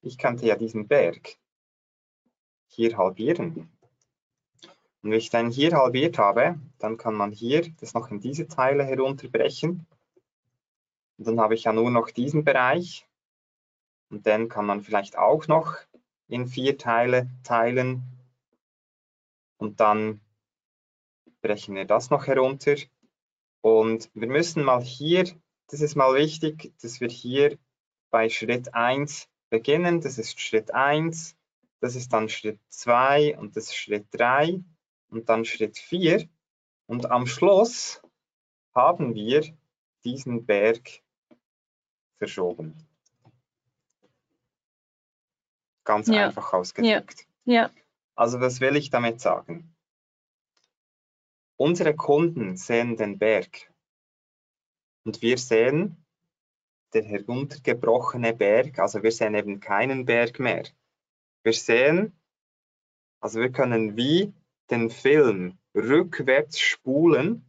[0.00, 1.36] ich könnte ja diesen Berg
[2.68, 3.68] hier halbieren.
[5.02, 8.46] Und wenn ich dann hier halbiert habe, dann kann man hier das noch in diese
[8.46, 9.86] Teile herunterbrechen.
[11.18, 13.06] Und dann habe ich ja nur noch diesen Bereich.
[14.10, 15.76] Und dann kann man vielleicht auch noch
[16.28, 18.02] in vier Teile teilen.
[19.56, 20.20] Und dann
[21.40, 22.76] brechen wir das noch herunter.
[23.60, 25.24] Und wir müssen mal hier,
[25.68, 27.58] das ist mal wichtig, dass wir hier
[28.10, 30.00] bei Schritt 1 beginnen.
[30.00, 31.36] Das ist Schritt 1,
[31.80, 34.62] das ist dann Schritt 2 und das ist Schritt 3
[35.08, 36.28] und dann Schritt 4.
[36.86, 38.02] Und am Schluss
[38.74, 39.42] haben wir
[40.04, 41.03] diesen Berg
[42.18, 42.74] verschoben.
[45.84, 46.26] Ganz Ja.
[46.26, 47.26] einfach ausgedrückt.
[47.44, 47.70] ja,
[48.14, 49.74] Also was will ich damit sagen?
[51.56, 53.70] Unsere Kunden sehen den Berg
[55.04, 56.04] und wir sehen
[56.94, 60.64] der heruntergebrochene Berg, also wir sehen eben keinen Berg mehr.
[61.42, 62.18] Wir sehen,
[63.20, 64.32] also wir können wie
[64.70, 67.44] den Film rückwärts spulen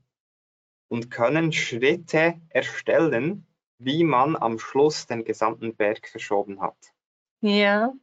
[0.90, 3.46] und können Schritte erstellen,
[3.78, 6.78] wie man am Schluss den gesamten Berg verschoben hat.
[7.42, 7.94] ja,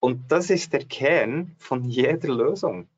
[0.00, 2.88] Und das ist der Kern von jeder Lösung.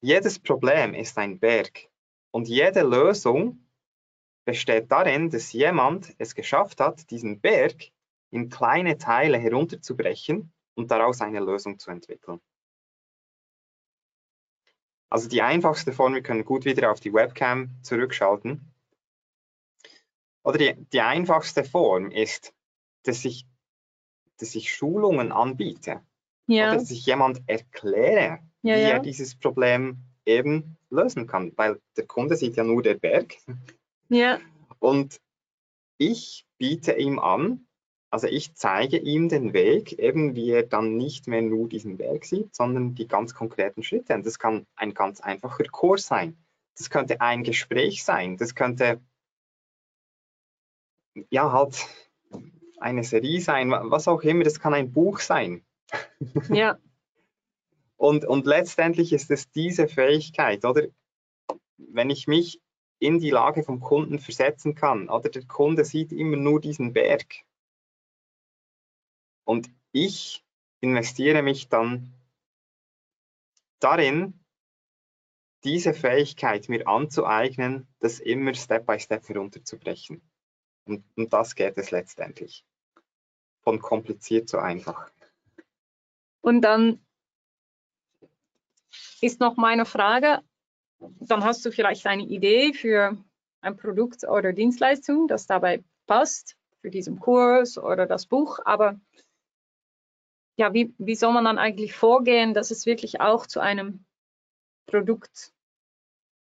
[0.00, 1.88] Jedes Problem ist ein Berg
[2.30, 3.66] und jede Lösung
[4.44, 7.90] besteht darin, dass jemand es geschafft hat, diesen Berg
[8.30, 12.40] in kleine Teile herunterzubrechen und daraus eine Lösung zu entwickeln.
[15.10, 18.72] Also die einfachste Form, wir können gut wieder auf die Webcam zurückschalten.
[20.48, 22.54] Oder die, die einfachste Form ist,
[23.02, 23.46] dass ich,
[24.38, 26.00] dass ich Schulungen anbiete
[26.46, 28.88] ja, oder dass ich jemand erkläre, Ja, wie ja.
[28.88, 31.52] er dieses Problem eben lösen kann.
[31.56, 33.36] Weil der Kunde sieht ja nur der Berg
[34.08, 34.38] ja,
[34.78, 35.20] und
[35.98, 37.66] ich biete ihm an,
[38.10, 42.24] Also ich zeige ihm den Weg, eben wie er dann nicht mehr nur diesen Berg
[42.24, 44.14] sieht, sondern die ganz konkreten Schritte.
[44.14, 46.38] Und das kann ein ganz einfacher Kurs sein.
[46.78, 48.38] Das könnte ein Gespräch sein.
[48.38, 49.02] Das könnte
[51.30, 51.86] ja halt
[52.78, 54.44] eine Serie sein, was auch immer.
[54.44, 55.64] Das kann ein Buch sein.
[56.48, 56.78] Ja.
[57.96, 60.88] und, und letztendlich ist es diese Fähigkeit, oder?
[61.76, 62.60] Wenn ich mich
[62.98, 67.44] in die Lage vom Kunden versetzen kann, oder der Kunde sieht immer nur diesen Berg
[69.44, 70.44] und ich
[70.80, 72.12] investiere mich dann
[73.80, 74.38] darin,
[75.64, 80.20] diese Fähigkeit mir anzueignen, das immer Step by Step herunterzubrechen.
[80.88, 82.64] Und, und das geht es letztendlich.
[83.60, 85.10] Von kompliziert zu einfach.
[86.40, 87.04] Und dann
[89.20, 90.40] ist noch meine Frage,
[90.98, 93.16] dann hast du vielleicht eine Idee für
[93.60, 98.98] ein Produkt oder Dienstleistung, das dabei passt, für diesen Kurs oder das Buch, aber
[100.56, 104.04] ja, wie, wie soll man dann eigentlich vorgehen, dass es wirklich auch zu einem
[104.86, 105.52] Produkt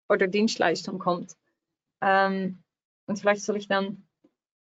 [0.08, 1.36] oder Dienstleistung kommt?
[2.02, 2.64] Ähm,
[3.06, 4.09] und vielleicht soll ich dann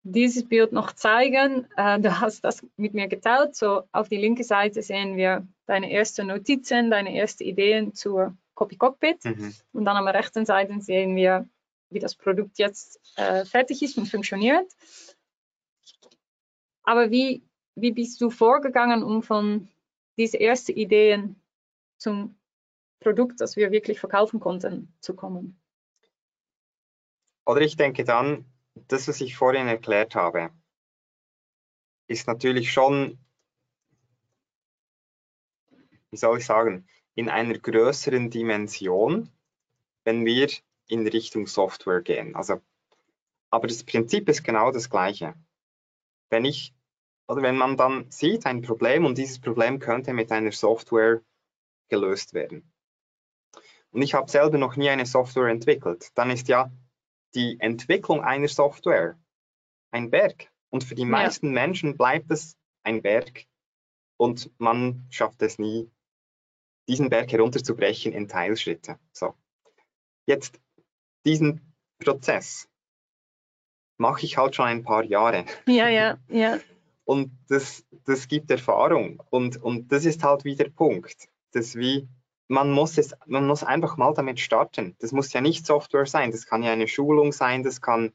[0.03, 1.67] dieses Bild noch zeigen.
[1.77, 3.55] Äh, du hast das mit mir geteilt.
[3.55, 8.77] So auf die linke Seite sehen wir deine ersten Notizen, deine ersten Ideen zur Copy
[8.77, 9.25] Cockpit.
[9.25, 9.55] Mhm.
[9.73, 11.49] Und dann an der rechten Seite sehen wir,
[11.91, 14.71] wie das Produkt jetzt äh, fertig ist und funktioniert.
[16.85, 17.43] Aber wie,
[17.77, 19.69] wie bist du vorgegangen, um von
[20.19, 21.37] diesen ersten Ideen
[21.99, 22.37] zum
[23.01, 25.61] Produkt, das wir wirklich verkaufen konnten, zu kommen?
[27.47, 30.50] Oder ich denke dann, das, was ich vorhin erklärt habe,
[32.06, 33.18] ist natürlich schon,
[36.11, 39.30] wie soll ich sagen, in einer größeren Dimension,
[40.04, 40.48] wenn wir
[40.88, 42.35] in Richtung Software gehen.
[42.35, 42.61] Also,
[43.50, 45.35] aber das Prinzip ist genau das gleiche.
[46.30, 46.74] Wenn ich
[47.28, 51.22] oder wenn man dann sieht ein Problem und dieses Problem könnte mit einer Software
[51.88, 52.72] gelöst werden.
[53.90, 56.70] Und ich habe selber noch nie eine Software entwickelt, dann ist ja
[57.35, 59.18] die Entwicklung einer Software
[59.90, 60.51] ein Berg.
[60.71, 61.53] Und für die meisten ja.
[61.53, 63.47] Menschen bleibt es ein Berg
[64.16, 65.90] und man schafft es nie,
[66.88, 68.99] diesen Berg herunterzubrechen in Teilschritte.
[69.12, 69.35] So.
[70.27, 70.61] Jetzt
[71.27, 72.68] diesen Prozess
[73.99, 75.45] mache ich halt schon ein paar Jahre.
[75.66, 76.59] Ja, ja, ja.
[77.05, 79.23] Und das, das gibt Erfahrung.
[79.31, 82.09] Und, und das ist halt wieder der Punkt, dass wie
[82.48, 84.96] man muss es, man muss einfach mal damit starten.
[85.00, 88.12] Das muss ja nicht Software sein, das kann ja eine Schulung sein, das kann,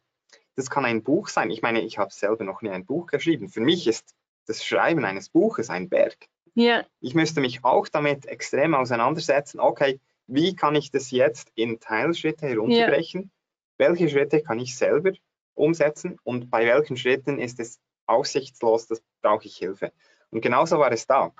[0.55, 1.49] das kann ein Buch sein.
[1.49, 3.49] Ich meine, ich habe selber noch nie ein Buch geschrieben.
[3.49, 6.27] Für mich ist das Schreiben eines Buches ein Berg.
[6.55, 6.85] Ja.
[7.01, 9.59] Ich müsste mich auch damit extrem auseinandersetzen.
[9.59, 13.31] Okay, wie kann ich das jetzt in Teilschritte herunterbrechen?
[13.79, 13.89] Ja.
[13.89, 15.11] Welche Schritte kann ich selber
[15.53, 19.91] umsetzen und bei welchen Schritten ist es aussichtslos, das brauche ich Hilfe.
[20.29, 21.33] Und genauso war es da.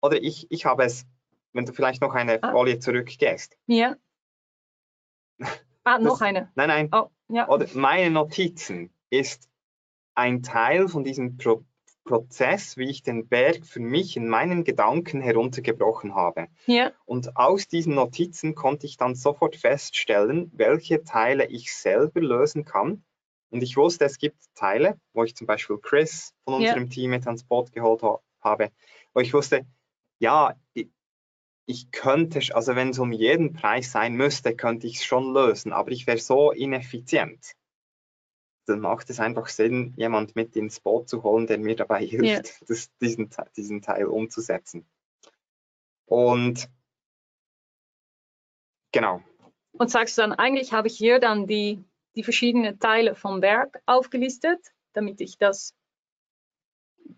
[0.00, 1.06] Oder ich, ich habe es,
[1.54, 2.50] wenn du vielleicht noch eine ah.
[2.50, 3.56] Folie zurückgehst.
[3.66, 3.96] Ja.
[5.84, 6.50] Ah, noch eine.
[6.54, 6.88] Nein, nein.
[6.92, 7.48] Oh, ja.
[7.48, 9.48] Oder meine Notizen ist
[10.14, 11.64] ein Teil von diesem Pro
[12.06, 16.48] Prozess, wie ich den Berg für mich in meinen Gedanken heruntergebrochen habe.
[16.66, 16.92] Ja.
[17.06, 23.02] Und aus diesen Notizen konnte ich dann sofort feststellen, welche Teile ich selber lösen kann
[23.54, 26.88] und ich wusste, es gibt Teile, wo ich zum Beispiel Chris von unserem ja.
[26.88, 28.02] Team mit ans Boot geholt
[28.40, 28.72] habe,
[29.12, 29.64] wo ich wusste,
[30.18, 30.56] ja,
[31.66, 35.72] ich, könnte, also wenn es um jeden Preis sein müsste, könnte ich es schon lösen,
[35.72, 37.54] aber ich wäre so ineffizient.
[38.66, 42.48] Dann macht es einfach Sinn, jemand mit ins Boot zu holen, der mir dabei hilft,
[42.60, 42.66] ja.
[42.66, 44.86] das, diesen, diesen Teil umzusetzen.
[46.06, 46.68] Und
[48.92, 49.22] genau.
[49.72, 51.82] Und sagst du dann, eigentlich habe ich hier dann die
[52.16, 54.60] die verschiedenen Teile vom Werk aufgelistet,
[54.92, 55.74] damit ich das,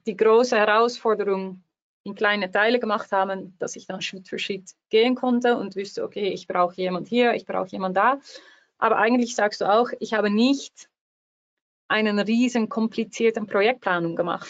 [0.07, 1.63] die große Herausforderung
[2.07, 6.05] in kleine Teile gemacht habe, dass ich dann Schritt für Schritt gehen konnte und wüsste,
[6.05, 8.19] okay, ich brauche jemand hier, ich brauche jemand da.
[8.79, 10.89] Aber eigentlich sagst du auch, ich habe nicht
[11.89, 14.49] einen riesen komplizierten Projektplanung gemacht.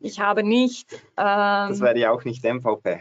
[0.00, 0.92] Ich habe nicht.
[1.16, 3.00] Ähm, das wäre ja auch nicht MVP.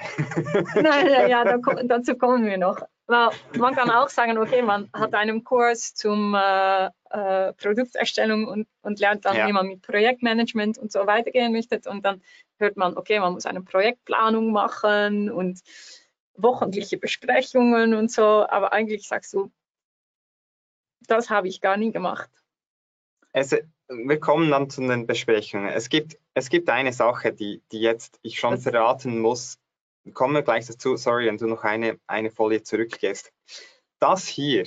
[0.82, 2.82] nein, ja, da, dazu kommen wir noch.
[3.07, 8.67] Well, man kann auch sagen, okay, man hat einen Kurs zum äh, äh, Produkterstellung und,
[8.81, 9.47] und lernt dann, ja.
[9.47, 11.79] wie man mit Projektmanagement und so weitergehen möchte.
[11.87, 12.23] Und dann
[12.57, 15.61] hört man, okay, man muss eine Projektplanung machen und
[16.33, 18.47] wochentliche Besprechungen und so.
[18.49, 19.51] Aber eigentlich sagst du,
[21.07, 22.29] das habe ich gar nie gemacht.
[23.33, 25.67] Also, wir kommen dann zu den Besprechungen.
[25.67, 29.59] Es gibt, es gibt eine Sache, die, die jetzt ich schon verraten muss,
[30.13, 33.33] kommen wir gleich dazu, sorry, wenn du noch eine, eine Folie zurückgehst.
[33.99, 34.65] Das hier,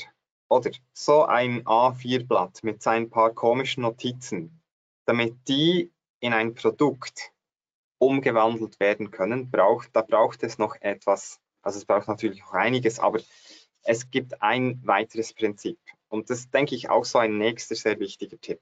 [0.49, 4.63] oder so ein A4-Blatt mit seinen paar komischen Notizen,
[5.05, 7.33] damit die in ein Produkt
[7.99, 12.99] umgewandelt werden können, braucht, da braucht es noch etwas, also es braucht natürlich auch einiges,
[12.99, 13.21] aber
[13.83, 15.79] es gibt ein weiteres Prinzip.
[16.09, 18.61] Und das denke ich auch so ein nächster sehr wichtiger Tipp.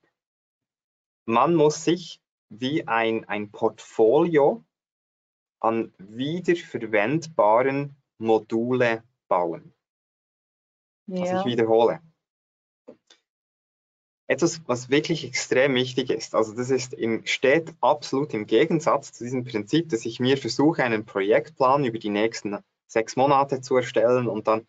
[1.26, 4.64] Man muss sich wie ein, ein Portfolio
[5.66, 9.74] an wiederverwendbaren Module bauen.
[11.06, 11.22] Ja.
[11.22, 12.00] Also ich wiederhole.
[14.28, 19.22] Etwas, was wirklich extrem wichtig ist, also das ist im, steht absolut im Gegensatz zu
[19.22, 22.58] diesem Prinzip, dass ich mir versuche, einen Projektplan über die nächsten
[22.88, 24.66] sechs Monate zu erstellen und dann,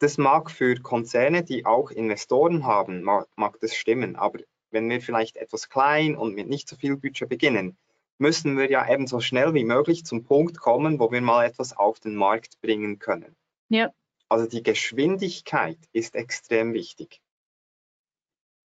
[0.00, 5.00] das mag für Konzerne, die auch Investoren haben, mag, mag das stimmen, aber wenn wir
[5.00, 7.78] vielleicht etwas klein und mit nicht so viel Budget beginnen,
[8.18, 11.76] müssen wir ja eben so schnell wie möglich zum Punkt kommen, wo wir mal etwas
[11.76, 13.36] auf den Markt bringen können.
[13.68, 13.92] Ja.
[14.28, 17.20] Also die Geschwindigkeit ist extrem wichtig.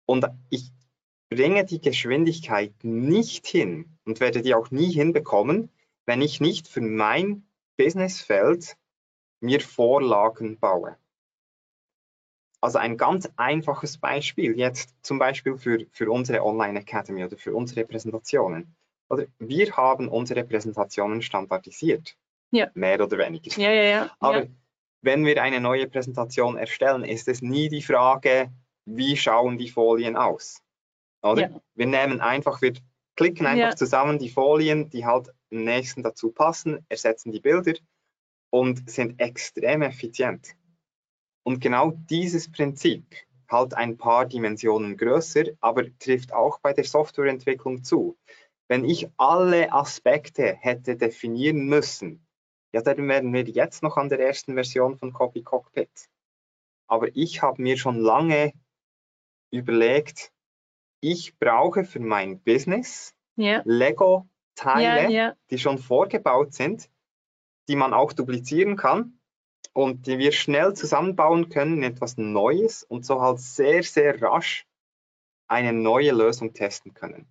[0.06, 0.70] Und ich
[1.28, 5.70] bringe die Geschwindigkeit nicht hin und werde die auch nie hinbekommen,
[6.06, 8.76] wenn ich nicht für mein Businessfeld
[9.40, 10.96] mir Vorlagen baue.
[12.60, 17.54] Also ein ganz einfaches Beispiel jetzt zum Beispiel für, für unsere Online Academy oder für
[17.54, 18.74] unsere Präsentationen.
[19.08, 22.16] Oder wir haben unsere Präsentationen standardisiert.
[22.50, 22.70] Ja.
[22.74, 23.58] Mehr oder weniger.
[23.60, 24.16] Ja, ja, ja.
[24.20, 24.50] Aber ja.
[25.02, 28.52] wenn wir eine neue Präsentation erstellen, ist es nie die Frage,
[28.84, 30.62] wie schauen die Folien aus?
[31.22, 31.50] Oder?
[31.50, 31.60] Ja.
[31.74, 32.74] Wir nehmen einfach, wir
[33.16, 33.76] klicken einfach ja.
[33.76, 37.74] zusammen die Folien, die halt im nächsten dazu passen, ersetzen die Bilder
[38.50, 40.54] und sind extrem effizient.
[41.42, 43.14] Und genau dieses Prinzip,
[43.48, 48.16] halt ein paar Dimensionen größer, aber trifft auch bei der Softwareentwicklung zu.
[48.68, 52.26] Wenn ich alle Aspekte hätte definieren müssen,
[52.72, 56.08] ja, dann wären wir jetzt noch an der ersten Version von Copy Cockpit.
[56.88, 58.52] Aber ich habe mir schon lange
[59.50, 60.32] überlegt,
[61.00, 63.62] ich brauche für mein Business yeah.
[63.64, 65.36] Lego-Teile, yeah, yeah.
[65.50, 66.90] die schon vorgebaut sind,
[67.68, 69.18] die man auch duplizieren kann
[69.72, 74.66] und die wir schnell zusammenbauen können in etwas Neues und so halt sehr, sehr rasch
[75.48, 77.26] eine neue Lösung testen können.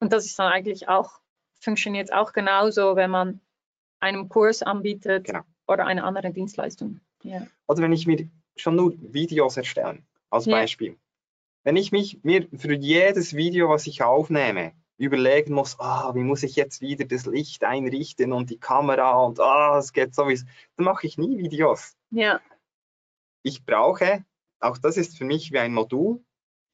[0.00, 1.20] Und das ist dann eigentlich auch,
[1.60, 3.40] funktioniert auch genauso, wenn man
[4.00, 5.42] einen Kurs anbietet genau.
[5.66, 7.00] oder eine andere Dienstleistung.
[7.22, 7.46] Ja.
[7.66, 10.52] Oder wenn ich mir schon nur Videos erstellen, als ja.
[10.52, 10.98] Beispiel.
[11.64, 16.42] Wenn ich mich mir für jedes Video, was ich aufnehme, überlegen muss, ah, wie muss
[16.42, 20.84] ich jetzt wieder das Licht einrichten und die Kamera und ah, es geht sowieso, dann
[20.84, 21.96] mache ich nie Videos.
[22.10, 22.40] Ja.
[23.42, 24.24] Ich brauche,
[24.60, 26.24] auch das ist für mich wie ein Modul,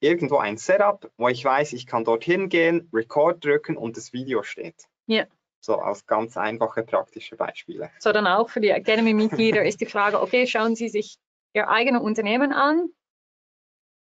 [0.02, 4.42] irgendwo ein Setup, wo ich weiß, ich kann dorthin gehen, Record drücken und das Video
[4.42, 4.88] steht.
[5.06, 5.26] Ja.
[5.60, 7.90] So als ganz einfache praktische Beispiele.
[8.00, 11.18] So dann auch für die Academy-Mitglieder ist die Frage, okay, schauen Sie sich
[11.54, 12.88] Ihr eigenes Unternehmen an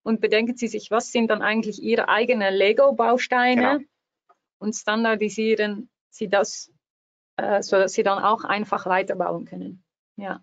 [0.04, 3.86] und bedenken Sie sich, was sind dann eigentlich Ihre eigenen Lego-Bausteine genau.
[4.60, 6.72] und standardisieren Sie das,
[7.38, 9.84] äh, sodass Sie dann auch einfach weiterbauen können.
[10.16, 10.41] Ja.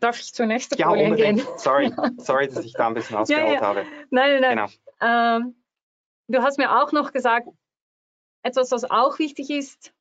[0.00, 1.38] Darf ich zur nächsten ja, Folie unbedingt.
[1.38, 1.58] gehen?
[1.58, 3.60] Sorry, sorry, dass ich da ein bisschen ausgeholt ja, ja.
[3.60, 3.84] habe.
[4.10, 4.68] Nein, nein, nein.
[4.98, 5.36] Genau.
[5.38, 5.54] Ähm,
[6.28, 7.48] du hast mir auch noch gesagt,
[8.42, 9.92] etwas, was auch wichtig ist,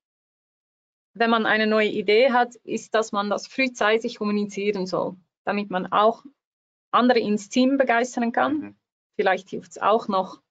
[1.14, 5.16] wenn man eine neue Idee hat, ist, dass man das frühzeitig kommunizieren soll,
[5.46, 6.24] damit man auch
[6.92, 8.58] andere ins Team begeistern kann.
[8.58, 8.76] Mhm.
[9.16, 10.42] Vielleicht hilft es auch noch,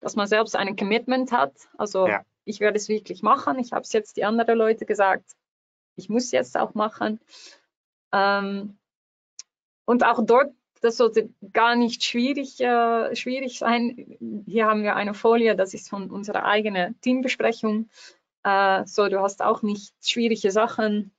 [0.00, 1.54] dass man selbst ein Commitment hat.
[1.78, 2.22] Also ja.
[2.44, 3.58] ich werde es wirklich machen.
[3.58, 5.36] Ich habe es jetzt die anderen Leute gesagt.
[5.96, 7.20] Ich muss jetzt auch machen.
[8.12, 8.78] Ähm,
[9.84, 14.16] und auch dort, das sollte gar nicht schwierig, äh, schwierig sein.
[14.46, 17.90] Hier haben wir eine Folie, das ist von unserer eigenen Teambesprechung.
[18.44, 21.12] Äh, so, du hast auch nicht schwierige Sachen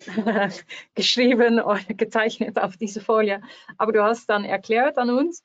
[0.94, 3.42] geschrieben oder gezeichnet auf diese Folie,
[3.76, 5.44] aber du hast dann erklärt an uns,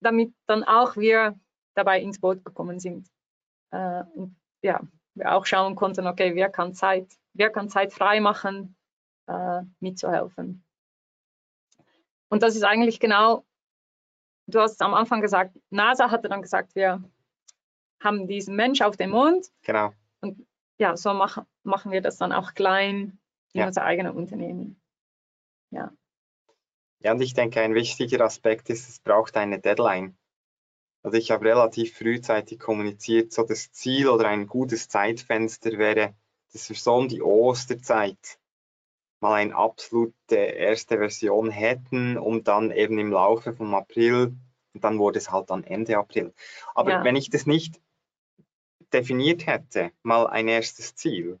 [0.00, 1.38] damit dann auch wir
[1.74, 3.08] dabei ins Boot gekommen sind.
[3.70, 4.80] Äh, und ja,
[5.14, 8.76] wir auch schauen konnten, okay, wer kann Zeit, wer kann Zeit frei machen,
[9.26, 10.64] äh, mitzuhelfen.
[12.32, 13.44] Und das ist eigentlich genau,
[14.46, 17.04] du hast am Anfang gesagt, NASA hatte dann gesagt, wir
[18.02, 19.48] haben diesen Mensch auf dem Mond.
[19.60, 19.92] Genau.
[20.22, 20.46] Und
[20.78, 23.18] ja, so mach, machen wir das dann auch klein
[23.52, 23.66] in ja.
[23.66, 24.80] unser eigenes Unternehmen.
[25.72, 25.92] Ja.
[27.00, 30.16] Ja, und ich denke, ein wichtiger Aspekt ist, es braucht eine Deadline.
[31.02, 36.14] Also ich habe relativ frühzeitig kommuniziert, so das Ziel oder ein gutes Zeitfenster wäre,
[36.54, 38.38] dass wir so um die Osterzeit
[39.22, 44.34] mal eine absolute erste Version hätten, um dann eben im Laufe vom April,
[44.74, 46.34] dann wurde es halt dann Ende April.
[46.74, 47.04] Aber ja.
[47.04, 47.80] wenn ich das nicht
[48.92, 51.38] definiert hätte, mal ein erstes Ziel,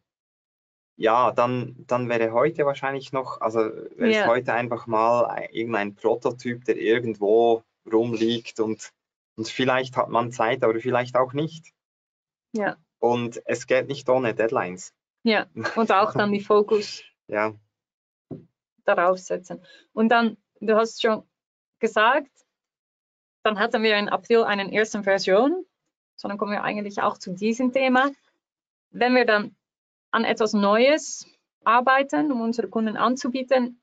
[0.96, 4.20] ja, dann, dann wäre heute wahrscheinlich noch, also wäre ja.
[4.22, 8.92] es heute einfach mal irgendein Prototyp, der irgendwo rumliegt und
[9.36, 11.72] Und vielleicht hat man Zeit, aber vielleicht auch nicht.
[12.54, 12.76] Ja.
[12.98, 14.94] Und es geht nicht ohne Deadlines.
[15.24, 17.54] Ja, und auch dann die Fokus Ja,
[18.84, 19.60] darauf setzen.
[19.92, 21.22] Und dann, du hast schon
[21.78, 22.30] gesagt,
[23.42, 25.64] dann hatten wir in April eine erste Version,
[26.16, 28.10] so dann kommen wir eigentlich auch zu diesem Thema.
[28.90, 29.56] Wenn wir dann
[30.10, 31.26] an etwas Neues
[31.64, 33.80] arbeiten, um unsere Kunden anzubieten,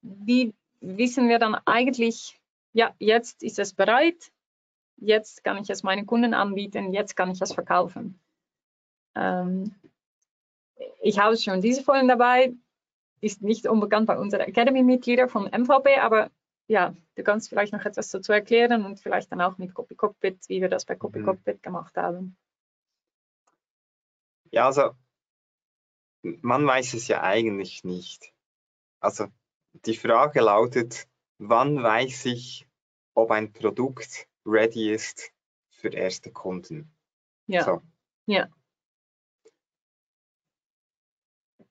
[0.00, 2.40] wie wissen wir dann eigentlich,
[2.72, 4.30] ja, jetzt ist es bereit,
[4.96, 8.18] jetzt kann ich es meinen Kunden anbieten, jetzt kann ich es verkaufen.
[9.14, 9.74] Ähm,
[11.02, 12.54] ich habe schon diese Folien dabei,
[13.20, 16.30] ist nicht unbekannt bei unseren Academy-Mitgliedern vom MVP, aber
[16.68, 20.38] ja, du kannst vielleicht noch etwas dazu erklären und vielleicht dann auch mit Copy Cockpit,
[20.48, 21.24] wie wir das bei Copy Mhm.
[21.26, 22.36] Cockpit gemacht haben.
[24.50, 24.96] ja, also
[26.22, 28.32] man weiß es ja eigentlich nicht.
[29.00, 29.28] Also
[29.72, 31.08] die Frage lautet,
[31.38, 32.68] wann weiß ich,
[33.14, 35.32] ob ein Produkt ready ist
[35.70, 36.94] für erste Kunden?
[37.46, 37.82] Ja, So.
[38.26, 38.48] Ja.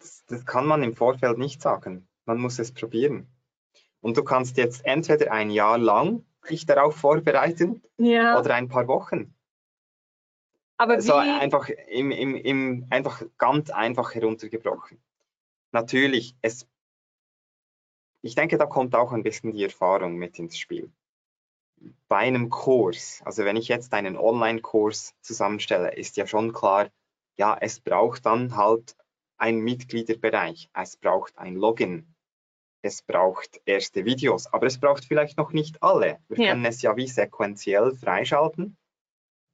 [0.05, 2.07] Das, das kann man im Vorfeld nicht sagen.
[2.25, 3.27] Man muss es probieren.
[4.01, 8.39] Und du kannst jetzt entweder ein Jahr lang dich darauf vorbereiten ja.
[8.39, 9.33] oder ein paar Wochen.
[10.77, 15.01] aber So wie, einfach im, im, im einfach ganz einfach heruntergebrochen.
[15.71, 16.67] Natürlich, es
[18.21, 20.91] ich denke, da kommt auch ein bisschen die Erfahrung mit ins Spiel.
[22.07, 26.89] Bei einem Kurs, also wenn ich jetzt einen Online-Kurs zusammenstelle, ist ja schon klar,
[27.37, 28.95] ja, es braucht dann halt
[29.37, 32.15] einen Mitgliederbereich, es braucht ein Login,
[32.81, 36.19] es braucht erste Videos, aber es braucht vielleicht noch nicht alle.
[36.27, 36.49] Wir Ja.
[36.51, 38.77] können es ja wie sequenziell freischalten,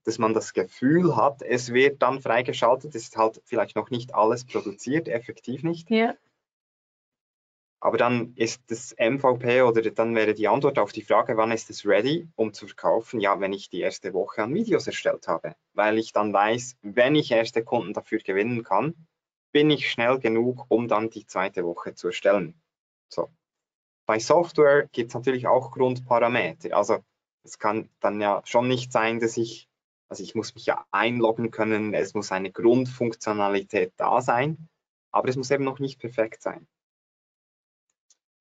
[0.04, 4.16] dass man das Gefühl hat, es wird dann freigeschaltet, es ist halt vielleicht noch nicht
[4.16, 5.90] alles produziert, effektiv nicht.
[5.90, 6.16] ja,
[7.80, 11.70] Aber dann ist das MVP oder dann wäre die Antwort auf die Frage, wann ist
[11.70, 13.20] es ready, um zu verkaufen?
[13.20, 17.16] Ja, wenn ich die erste Woche an Videos erstellt habe, weil ich dann weiß, wenn
[17.16, 19.08] ich erste Kunden dafür gewinnen kann,
[19.52, 22.60] bin ich schnell genug, um dann die zweite Woche zu erstellen.
[23.10, 23.30] So.
[24.06, 26.76] Bei Software gibt es natürlich auch Grundparameter.
[26.76, 27.04] Also
[27.44, 29.68] es kann dann ja schon nicht sein, dass ich,
[30.10, 34.70] also ich muss mich ja einloggen können, es muss eine Grundfunktionalität da sein,
[35.12, 36.68] aber es muss eben noch nicht perfekt sein.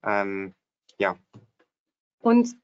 [0.03, 0.55] Ähm,
[2.21, 2.55] und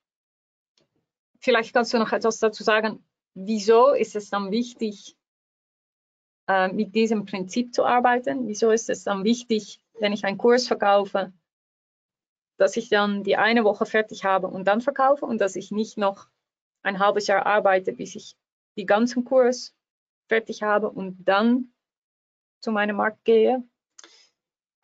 [1.41, 5.17] vielleicht kannst du noch etwas dazu sagen, wieso ist es dann wichtig,
[6.49, 8.47] äh, mit diesem Prinzip zu arbeiten?
[8.49, 11.33] Wieso ist es dann wichtig, wenn ich einen Kurs verkaufe,
[12.59, 15.99] dass ich dann die eine Woche fertig habe und dann verkaufe und dass ich nicht
[15.99, 16.29] noch
[16.83, 18.37] ein halbes Jahr arbeite, bis ich
[18.77, 19.75] die ganzen Kurs
[20.29, 21.73] fertig habe und dann
[22.61, 23.63] zu meinem Markt gehe?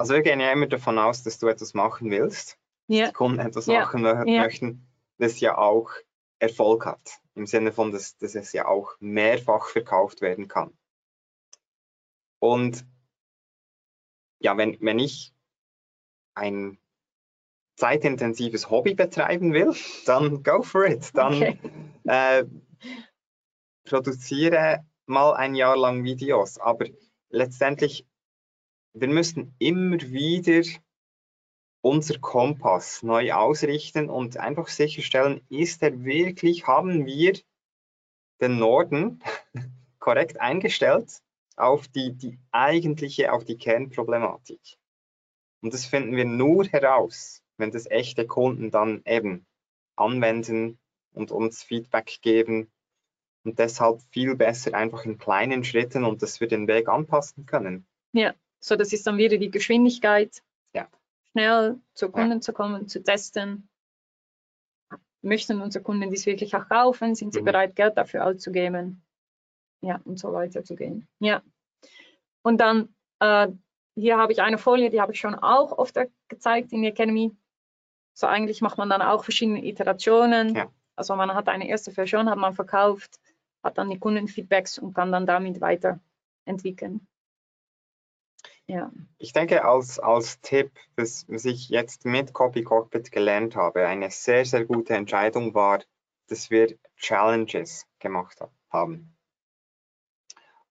[0.03, 2.59] also wir gehen ja immer davon aus, dass du etwas machen willst,
[2.89, 4.25] Ja, die Kunden etwas Ja, machen ja.
[4.25, 4.87] möchten,
[5.19, 5.91] das ja auch
[6.41, 7.21] Erfolg hat.
[7.37, 10.77] Im Sinne von, dass, dass es ja auch mehrfach verkauft werden kann.
[12.43, 12.85] Und
[14.41, 15.33] ja, wenn, wenn ich
[16.35, 16.77] ein
[17.77, 19.73] zeitintensives Hobby betreiben will,
[20.07, 21.15] dann go for it.
[21.15, 21.59] Dann Okay.
[22.05, 22.45] äh,
[23.85, 26.59] produziere mal ein Jahr lang Videos.
[26.59, 26.87] Aber
[27.31, 28.09] letztendlich,
[28.93, 30.69] wir müssen immer wieder
[31.81, 37.39] unser Kompass neu ausrichten und einfach sicherstellen, ist er wirklich, haben wir
[38.41, 39.23] den Norden
[40.01, 41.23] korrekt eingestellt
[41.57, 44.61] auf die, die eigentliche, auf die Kernproblematik.
[45.63, 49.47] Und das finden wir nur heraus, wenn das echte Kunden dann eben
[49.97, 50.79] anwenden
[51.13, 52.71] und uns Feedback geben
[53.45, 57.87] und deshalb viel besser einfach in kleinen Schritten und dass wir den Weg anpassen können.
[58.65, 60.41] So, das ist dann wieder die Geschwindigkeit,
[60.73, 60.89] Ja.
[61.33, 62.13] schnell zu Ja.
[62.13, 63.69] Kunden zu kommen, zu testen.
[65.21, 67.17] Möchten unsere Kunden dies wirklich auch kaufen?
[67.17, 67.47] Sind sie Mhm.
[67.47, 69.03] bereit, Geld dafür auszugeben?
[69.83, 71.09] Ja, und so weiter zu gehen.
[71.19, 71.43] Ja.
[72.43, 73.49] Und dann, äh,
[73.95, 77.37] hier habe ich eine Folie, die habe ich schon auch oft gezeigt in der Academy.
[78.15, 80.55] So eigentlich macht man dann auch verschiedene Iterationen.
[80.55, 80.71] Ja.
[80.97, 83.21] Also man hat eine erste Version, hat man verkauft,
[83.63, 87.07] hat dann die Kundenfeedbacks und kann dann damit weiterentwickeln.
[88.67, 88.93] Ja.
[89.19, 94.11] Ich denke, als, als Tipp, was, was ich jetzt mit Copy Cockpit gelernt habe, eine
[94.11, 95.83] sehr, sehr gute Entscheidung war,
[96.29, 99.12] dass wir Challenges gemacht ha- haben.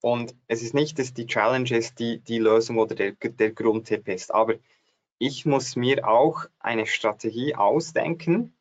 [0.01, 4.33] Und es ist nicht, dass die Challenges die, die Lösung oder der, der Grundtipp ist,
[4.33, 4.55] aber
[5.19, 8.55] ich muss mir auch eine Strategie ausdenken,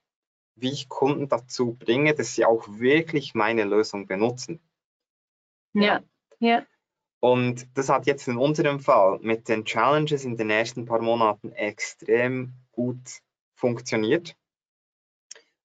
[0.55, 4.61] wie ich Kunden dazu bringe, dass sie auch wirklich meine Lösung benutzen.
[5.73, 6.03] Ja.
[6.39, 6.67] Ja.
[7.21, 11.53] Und das hat jetzt in unserem Fall mit den Challenges in den ersten paar Monaten
[11.53, 13.21] extrem gut
[13.55, 14.37] funktioniert.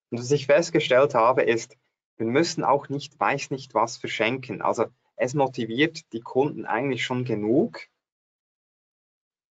[0.09, 1.78] Und was ich festgestellt habe, ist,
[2.17, 4.61] wir müssen auch nicht, weiß nicht was verschenken.
[4.61, 4.86] Also
[5.16, 7.88] es motiviert die Kunden eigentlich schon genug,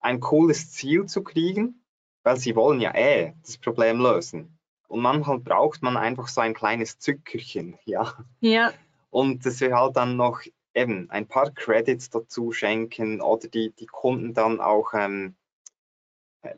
[0.00, 1.82] ein cooles Ziel zu kriegen,
[2.22, 4.58] weil sie wollen ja eh das Problem lösen.
[4.88, 8.14] Und manchmal braucht man einfach so ein kleines Zückerchen, ja.
[8.40, 8.72] Ja.
[9.10, 10.42] Und dass wir halt dann noch
[10.74, 15.36] eben ein paar Credits dazu schenken oder die, die Kunden dann auch, ähm,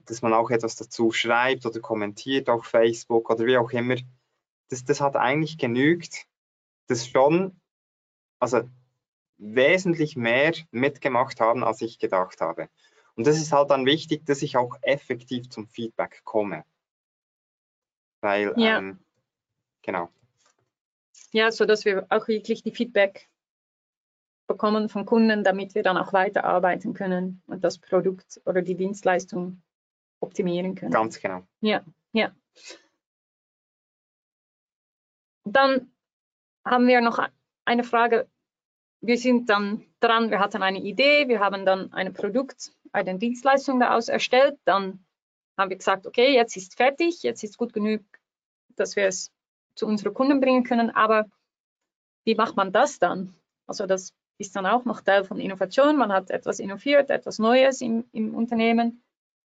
[0.07, 3.97] dass man auch etwas dazu schreibt oder kommentiert auf Facebook oder wie auch immer.
[4.69, 6.27] Das, das hat eigentlich genügt,
[6.89, 7.61] das schon,
[8.41, 8.63] also
[9.39, 12.69] wesentlich mehr mitgemacht haben, als ich gedacht habe.
[13.15, 16.65] Und das ist halt dann wichtig, dass ich auch effektiv zum Feedback komme.
[18.21, 18.79] Weil, Ja.
[18.79, 18.99] ähm,
[19.83, 20.11] genau.
[21.33, 23.29] Ja, so dass wir auch wirklich die Feedback
[24.47, 29.63] bekommen von Kunden, damit wir dann auch weiterarbeiten können und das Produkt oder die Dienstleistung
[30.21, 30.93] optimieren können.
[30.93, 31.47] Ganz genau.
[35.45, 35.91] Dann
[36.65, 37.19] haben wir noch
[37.65, 38.29] eine Frage.
[39.01, 43.81] Wir sind dann dran, wir hatten eine Idee, wir haben dann ein Produkt, eine Dienstleistung
[43.81, 44.59] daraus erstellt.
[44.65, 45.05] Dann
[45.57, 48.03] haben wir gesagt, okay, jetzt ist fertig, jetzt ist gut genug,
[48.77, 49.33] dass wir es
[49.75, 50.91] zu unseren Kunden bringen können.
[50.91, 51.27] Aber
[52.25, 53.35] wie macht man das dann?
[53.67, 55.97] Also das ist dann auch noch Teil von Innovation.
[55.97, 59.03] Man hat etwas innoviert, etwas Neues im, im Unternehmen.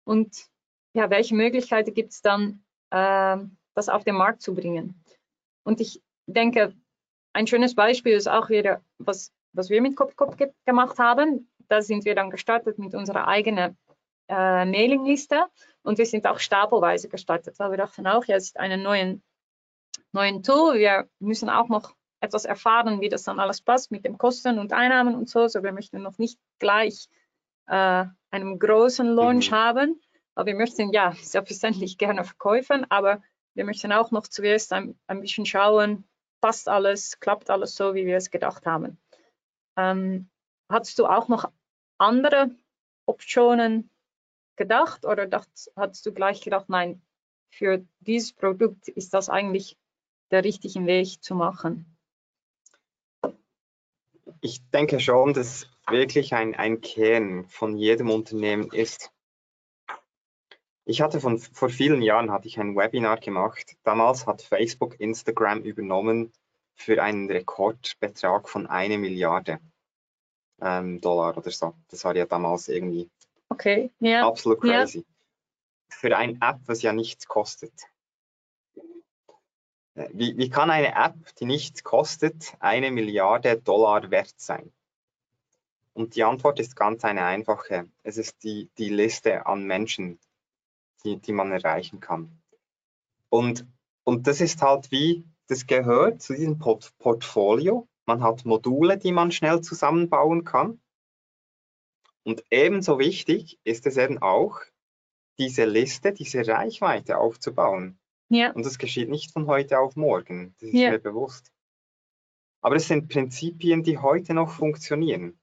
[0.04, 0.46] Und
[0.94, 3.38] ja, welche Möglichkeiten gibt es dann, äh,
[3.74, 5.02] das auf den Markt zu bringen?
[5.64, 6.74] Und ich denke,
[7.32, 11.50] ein schönes Beispiel ist auch wieder, was, was wir mit Copycop ge gemacht haben.
[11.68, 13.76] Da sind wir dann gestartet mit unserer eigenen
[14.28, 15.46] äh, Mailingliste
[15.82, 19.22] und wir sind auch stapelweise gestartet, weil wir dachten auch, es ist einen neuen,
[20.12, 20.78] neuen Tool.
[20.78, 24.72] Wir müssen auch noch etwas erfahren, wie das dann alles passt mit den Kosten und
[24.72, 25.48] Einnahmen und so.
[25.48, 27.08] So, wir möchten noch nicht gleich
[27.66, 29.54] äh, einen großen Launch Mhm.
[29.54, 30.00] haben,
[30.34, 33.22] aber wir möchten ja selbstverständlich gerne verkaufen, aber
[33.54, 36.04] wir möchten auch noch zuerst ein, ein bisschen schauen,
[36.42, 38.98] passt alles, klappt alles so, wie wir es gedacht haben.
[39.78, 40.28] Ähm,
[40.68, 41.50] hattest du auch noch
[41.96, 42.50] andere
[43.06, 43.88] Optionen
[44.56, 47.00] gedacht oder dacht, hattest du gleich gedacht, nein,
[47.50, 49.78] für dieses Produkt ist das eigentlich
[50.30, 51.96] der richtige Weg zu machen?
[54.40, 59.11] Ich denke schon, dass wirklich ein, ein Kern von jedem Unternehmen ist.
[60.84, 63.76] Ich hatte von, vor vielen Jahren hatte ich ein Webinar gemacht.
[63.84, 66.32] Damals hat Facebook Instagram übernommen
[66.74, 69.60] für einen Rekordbetrag von eine Milliarde
[70.60, 71.74] ähm, Dollar oder so.
[71.88, 73.08] Das war ja damals irgendwie
[73.52, 75.04] Okay, ja, absolut crazy.
[75.90, 77.72] Für eine App, was ja nichts kostet.
[79.94, 84.72] Äh, Wie, wie kann eine App, die nichts kostet, eine Milliarde Dollar wert sein?
[85.92, 87.90] Und die Antwort ist ganz eine einfache.
[88.02, 90.18] Es ist die, die Liste an Menschen,
[91.04, 92.40] die, die man erreichen kann.
[93.28, 93.66] Und,
[94.04, 97.88] und das ist halt wie, das gehört zu diesem Port Portfolio.
[98.06, 100.80] Man hat Module, die man schnell zusammenbauen kann.
[102.24, 104.60] Und ebenso wichtig ist es eben auch,
[105.38, 107.98] diese Liste, diese Reichweite aufzubauen.
[108.28, 110.90] ja, Und das geschieht nicht von heute auf morgen, das ist Ja.
[110.90, 111.52] mir bewusst.
[112.60, 115.38] Aber es sind Prinzipien, die heute noch funktionieren.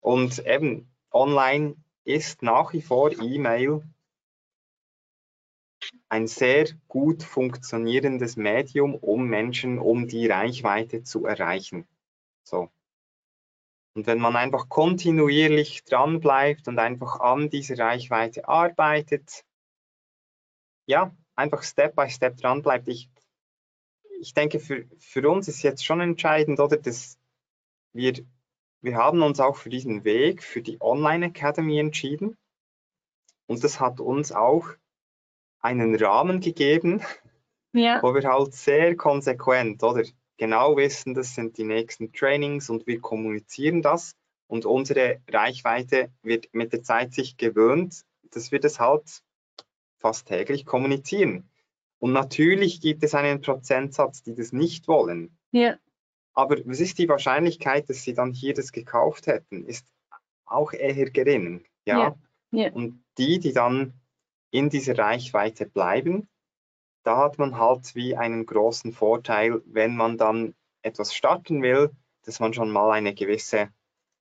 [0.00, 3.82] Und eben online ist nach wie vor E-Mail
[6.08, 11.86] ein sehr gut funktionierendes Medium, um Menschen, um die Reichweite zu erreichen.
[12.44, 12.70] So.
[13.94, 19.44] Und wenn man einfach kontinuierlich dran bleibt und einfach an dieser Reichweite arbeitet,
[20.86, 22.88] ja, einfach Step by Step dran bleibt.
[22.88, 23.10] Ich,
[24.20, 27.18] ich denke, für, für uns ist jetzt schon entscheidend, oder, dass
[27.92, 28.14] wir,
[28.80, 32.36] wir haben uns auch für diesen Weg, für die Online Academy entschieden.
[33.46, 34.68] Und das hat uns auch
[35.66, 37.02] einen Rahmen gegeben,
[37.72, 40.04] ja, wo wir halt sehr konsequent, oder
[40.36, 44.14] genau wissen, das sind die nächsten Trainings und wir kommunizieren das
[44.46, 49.22] und unsere Reichweite wird mit der Zeit sich gewöhnt, dass wir das halt
[49.98, 51.48] fast täglich kommunizieren.
[51.98, 55.36] Und natürlich gibt es einen Prozentsatz, die das nicht wollen.
[55.50, 55.76] ja,
[56.34, 59.86] Aber was ist die Wahrscheinlichkeit, dass sie dann hier das gekauft hätten, ist
[60.44, 61.64] auch eher gering.
[61.86, 61.98] Ja?
[61.98, 62.16] Ja,
[62.50, 62.72] ja.
[62.72, 63.94] Und die, die dann
[64.50, 66.28] in dieser Reichweite bleiben,
[67.04, 71.90] da hat man halt wie einen großen Vorteil, wenn man dann etwas starten will,
[72.24, 73.70] dass man schon mal eine gewisse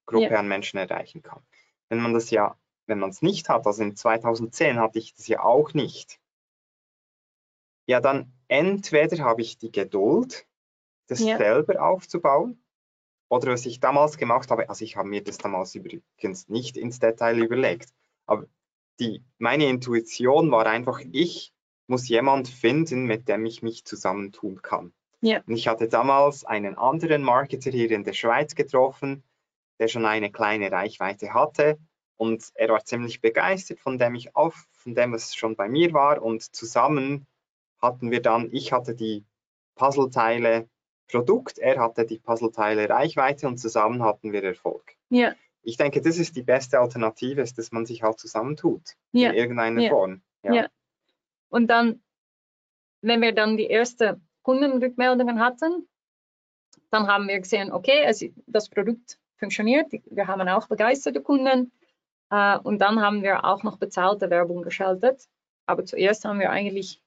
[0.06, 0.40] Gruppe Ja.
[0.40, 1.42] an Menschen erreichen kann.
[1.90, 2.58] Wenn man das ja,
[2.88, 6.20] wenn man es nicht hat, also in 2010 hatte ich das ja auch nicht,
[7.88, 10.48] ja dann entweder habe ich die Geduld,
[11.08, 11.38] das Ja.
[11.38, 12.64] selber aufzubauen,
[13.30, 17.00] oder was ich damals gemacht habe, also ich habe mir das damals übrigens nicht ins
[17.00, 17.90] Detail überlegt,
[18.28, 18.46] aber
[19.00, 21.54] die, meine Intuition war einfach, ich
[21.88, 24.94] muss jemand finden, mit dem ich mich zusammentun kann.
[25.22, 25.42] Ja.
[25.46, 29.24] Und ich hatte damals einen anderen Marketer hier in der Schweiz getroffen,
[29.80, 31.78] der schon eine kleine Reichweite hatte
[32.18, 35.94] und er war ziemlich begeistert von dem ich auf, von dem was schon bei mir
[35.94, 37.28] war und zusammen
[37.82, 39.26] hatten wir dann, ich hatte die
[39.76, 40.70] Puzzleteile
[41.08, 44.96] Produkt, er hatte die Puzzleteile Reichweite und zusammen hatten wir Erfolg.
[45.10, 45.34] Ja.
[45.66, 49.32] Ich denke, das ist die beste Alternative, ist, dass man sich halt zusammentut Ja.
[49.32, 49.90] in irgendeiner Ja.
[49.90, 50.22] Form.
[50.44, 50.68] Ja.
[51.50, 52.04] Und dann,
[53.02, 55.88] wenn wir dann die ersten Kundenrückmeldungen hatten,
[56.92, 61.72] dann haben wir gesehen, okay, also das Produkt funktioniert, wir haben auch begeisterte Kunden
[62.30, 65.28] äh, und dann haben wir auch noch bezahlte Werbung geschaltet.
[65.66, 67.02] Aber zuerst haben wir eigentlich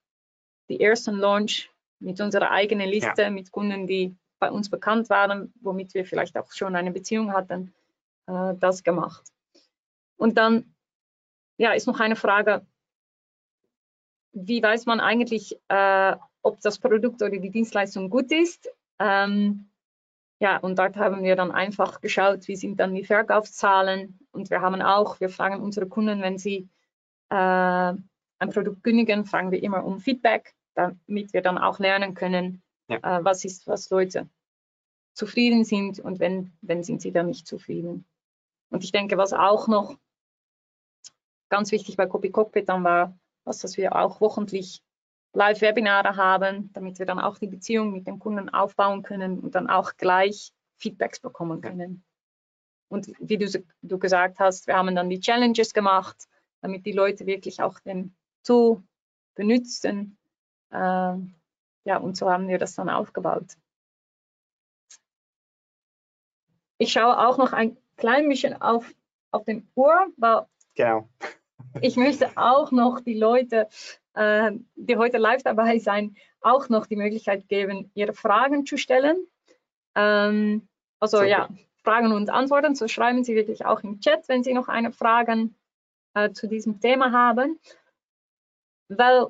[0.69, 5.95] die ersten Launch mit unserer eigenen Liste, mit Kunden, die bei uns bekannt waren, womit
[5.95, 7.73] wir vielleicht auch schon eine Beziehung hatten,
[8.29, 9.25] äh, das gemacht.
[10.17, 10.75] Und dann
[11.59, 12.65] ja, ist noch eine Frage,
[14.33, 18.71] wie weiß man eigentlich, äh, ob das Produkt oder die Dienstleistung gut ist?
[19.01, 19.71] Ähm,
[20.41, 24.21] ja, und dort haben wir dann einfach geschaut, wie sind dann die Verkaufszahlen.
[24.31, 26.69] Und wir haben auch, wir fragen unsere Kunden, wenn sie
[27.31, 32.63] äh, ein Produkt kündigen, fragen wir immer um Feedback, damit wir dann auch lernen können,
[32.89, 33.19] Ja.
[33.19, 34.29] äh, was ist, was Leute
[35.15, 38.07] zufrieden sind und wenn, wenn sind sie dann nicht zufrieden.
[38.71, 39.97] Und ich denke, was auch noch
[41.49, 44.83] ganz wichtig bei Copy Cockpit dann war, was, dass wir auch wochentlich
[45.33, 49.69] Live-Webinare haben, damit wir dann auch die Beziehung mit dem Kunden aufbauen können und dann
[49.69, 52.05] auch gleich Feedbacks bekommen können.
[52.89, 56.29] Und wie du, du gesagt hast, wir haben dann die Challenges gemacht,
[56.61, 58.83] damit die Leute wirklich auch den Tool
[59.35, 60.19] benutzen.
[60.73, 61.35] Ähm,
[61.85, 63.57] ja, und so haben wir das dann aufgebaut.
[66.79, 68.91] Ich schaue auch noch ein klein bisschen auf,
[69.31, 71.09] auf den Uhr, weil Genau.
[71.83, 73.69] ich möchte auch noch die Leute,
[74.15, 79.27] äh, die heute live dabei sein, auch noch die Möglichkeit geben, ihre Fragen zu stellen.
[79.95, 80.69] Ähm,
[81.01, 81.29] also Super.
[81.29, 81.49] ja,
[81.83, 82.75] Fragen und Antworten.
[82.75, 85.51] So schreiben Sie wirklich auch im Chat, wenn Sie noch eine Frage
[86.15, 87.59] äh, zu diesem Thema haben.
[88.89, 89.27] Weil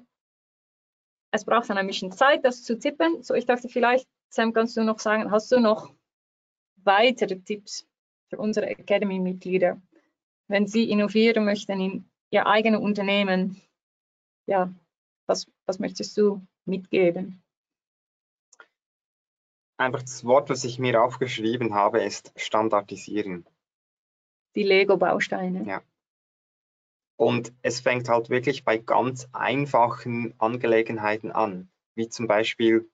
[1.30, 3.22] es braucht dann ein bisschen Zeit, das zu tippen.
[3.22, 5.94] So, ich dachte vielleicht, Sam, kannst du noch sagen, hast du noch
[6.84, 7.86] weitere Tipps
[8.28, 9.80] für unsere Academy-Mitglieder,
[10.48, 13.60] wenn sie innovieren möchten in ihr eigenes Unternehmen?
[14.46, 14.72] Ja,
[15.26, 17.42] was, was möchtest du mitgeben?
[19.78, 23.46] Einfach das Wort, was ich mir aufgeschrieben habe, ist standardisieren.
[24.56, 25.64] Die Lego-Bausteine.
[25.66, 25.82] Ja.
[27.16, 32.88] Und es fängt halt wirklich bei ganz einfachen Angelegenheiten an, wie zum Beispiel,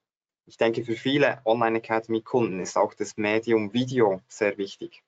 [0.45, 5.03] ich denke, für viele Online Academy Kunden ist auch das Medium Video sehr wichtig.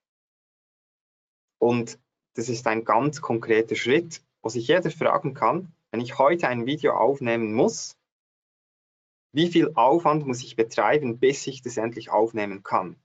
[1.59, 1.99] Und
[2.35, 6.65] das ist ein ganz konkreter Schritt, wo sich jeder fragen kann, wenn ich heute ein
[6.65, 7.97] Video aufnehmen muss,
[9.33, 12.95] wie viel Aufwand muss ich betreiben, bis ich das endlich aufnehmen kann?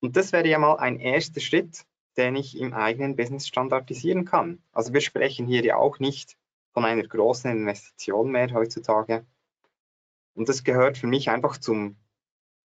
[0.00, 1.84] Und das wäre ja mal ein erster Schritt,
[2.16, 4.62] den ich im eigenen Business standardisieren kann.
[4.72, 6.36] Also wir sprechen hier ja auch nicht
[6.72, 9.26] von einer großen Investition mehr heutzutage.
[10.34, 11.96] Und das gehört für mich einfach zum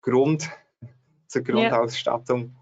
[0.00, 0.50] Grund,
[1.28, 2.56] zur Grundausstattung.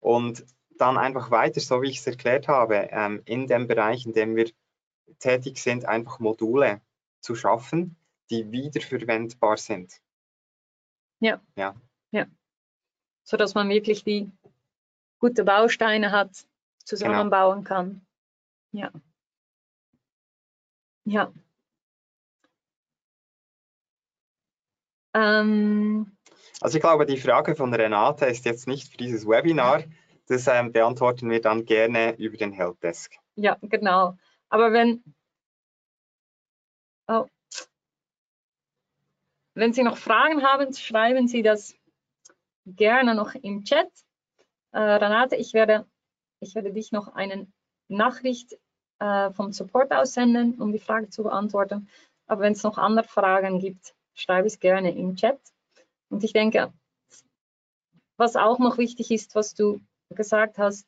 [0.00, 0.44] Und
[0.78, 4.36] dann einfach weiter, so wie ich es erklärt habe, ähm, in dem Bereich, in dem
[4.36, 4.50] wir
[5.18, 6.80] tätig sind, einfach Module
[7.20, 7.96] zu schaffen,
[8.30, 10.00] die wiederverwendbar sind.
[13.24, 14.30] So dass man wirklich die
[15.18, 16.46] gute Bausteine hat,
[16.84, 18.06] zusammenbauen kann.
[18.72, 18.92] Ja.
[21.04, 21.32] Ja.
[25.14, 26.16] Ähm,
[26.60, 29.84] Also ich glaube, die Frage von Renate ist jetzt nicht für dieses Webinar.
[30.26, 33.14] Das ähm, beantworten wir dann gerne über den Helpdesk.
[33.36, 34.16] Ja, genau.
[34.48, 35.02] Aber wenn,
[37.08, 37.26] oh,
[39.54, 41.76] wenn Sie noch Fragen haben, schreiben Sie das
[42.66, 43.90] gerne noch im Chat.
[44.72, 45.86] Äh, Renate, ich werde,
[46.40, 47.46] ich werde dich noch eine
[47.88, 48.58] Nachricht
[48.98, 51.88] äh, vom Support aussenden, um die Frage zu beantworten.
[52.26, 55.38] Aber wenn es noch andere Fragen gibt, schreibe es gerne im Chat.
[56.08, 56.72] Und ich denke,
[58.16, 59.80] was auch noch wichtig ist, was du
[60.14, 60.86] gesagt hast,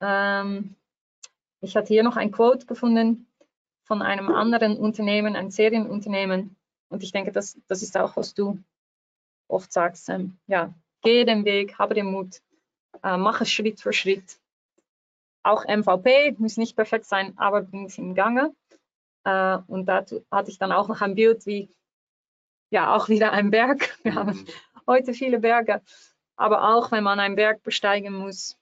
[0.00, 0.74] ähm,
[1.60, 3.26] ich hatte hier noch ein Quote gefunden
[3.84, 6.56] von einem anderen Unternehmen, ein Serienunternehmen.
[6.88, 8.58] Und ich denke, das, das ist auch, was du
[9.48, 10.08] oft sagst.
[10.08, 12.42] Ähm, ja, gehe den Weg, habe den Mut,
[13.02, 14.38] äh, mache Schritt für Schritt.
[15.44, 18.54] Auch MVP muss nicht perfekt sein, aber bring es in Gange.
[19.24, 21.68] Äh, und dazu hatte ich dann auch noch ein Bild wie,
[22.70, 23.98] ja, auch wieder ein Berg.
[24.02, 24.46] Wir haben
[24.86, 25.82] heute viele Berge.
[26.36, 28.56] Aber auch wenn man einen Berg besteigen muss,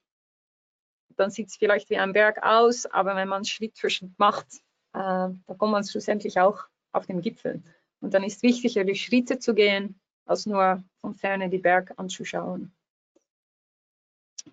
[1.15, 4.47] dann sieht es vielleicht wie ein Berg aus, aber wenn man Schritt für Schritt macht,
[4.93, 7.61] äh, dann kommt man schlussendlich auch auf den Gipfel.
[8.01, 12.73] Und dann ist wichtiger, die Schritte zu gehen, als nur von ferne die Berg anzuschauen.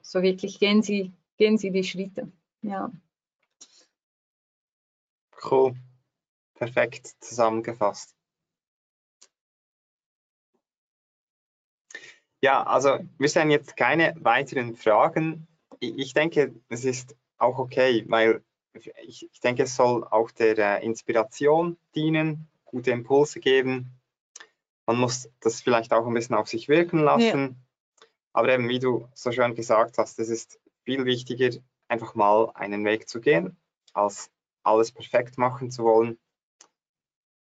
[0.03, 2.31] So wirklich gehen Sie, gehen Sie die Schritte.
[2.63, 2.91] Ja.
[5.51, 5.75] Cool.
[6.55, 8.18] Perfekt zusammengefasst.
[12.41, 15.49] Ja, also wir sehen jetzt keine weiteren Fragen.
[15.81, 18.43] Ich denke, es ist auch okay, weil
[19.03, 23.99] ich, ich denke, es soll auch der äh, Inspiration dienen, gute Impulse geben.
[24.87, 27.57] Man muss das vielleicht auch ein bisschen auf sich wirken lassen.
[28.01, 28.05] Ja.
[28.33, 31.51] Aber eben, wie du so schön gesagt hast, es ist viel wichtiger,
[31.89, 33.57] einfach mal einen Weg zu gehen,
[33.93, 34.31] als
[34.63, 36.19] alles perfekt machen zu wollen.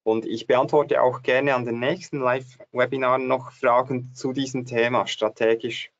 [0.08, 5.92] Und ich beantworte auch gerne an den nächsten Live-Webinaren noch Fragen zu diesem Thema strategisch.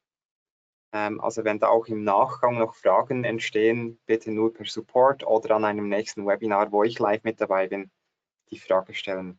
[0.94, 5.56] Ähm, also wenn da auch im Nachgang noch Fragen entstehen, bitte nur per Support oder
[5.56, 7.90] an einem nächsten Webinar, wo ich live mit dabei bin,
[8.50, 9.38] die Frage stellen.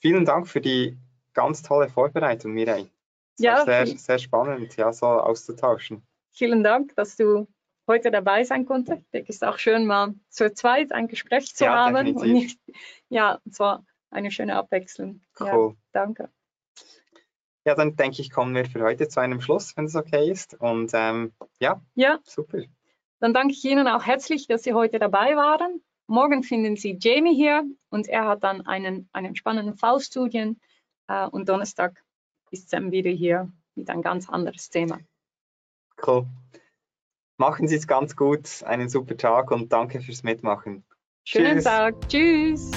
[0.00, 0.98] Vielen Dank für die
[1.32, 2.90] ganz tolle Vorbereitung, Mireille.
[3.38, 6.06] Ja, sehr, sehr spannend, ja, so auszutauschen.
[6.32, 7.48] Vielen Dank, dass du
[7.92, 9.04] heute dabei sein konnte.
[9.12, 11.94] Es ist auch schön, mal zu zweit ein Gespräch zu ja, haben.
[11.94, 12.22] Definitiv.
[12.22, 12.58] Und nicht,
[13.10, 15.20] ja, es war eine schöne Abwechslung.
[15.38, 15.46] Cool.
[15.46, 16.30] Ja, danke.
[17.64, 20.54] Ja, dann denke ich, kommen wir für heute zu einem Schluss, wenn es okay ist.
[20.54, 22.62] Und ähm, ja, ja, super.
[23.20, 25.82] Dann danke ich Ihnen auch herzlich, dass Sie heute dabei waren.
[26.06, 30.60] Morgen finden Sie Jamie hier und er hat dann einen, einen spannenden Fallstudien.
[31.08, 32.02] Äh, und Donnerstag
[32.50, 34.98] ist Sam wieder hier mit ein ganz anderes Thema.
[36.04, 36.26] Cool.
[37.42, 40.84] Machen Sie es ganz gut, einen super Tag und danke fürs Mitmachen.
[41.24, 41.64] Schönen Tschüss.
[41.64, 42.08] Tag.
[42.08, 42.70] Tschüss.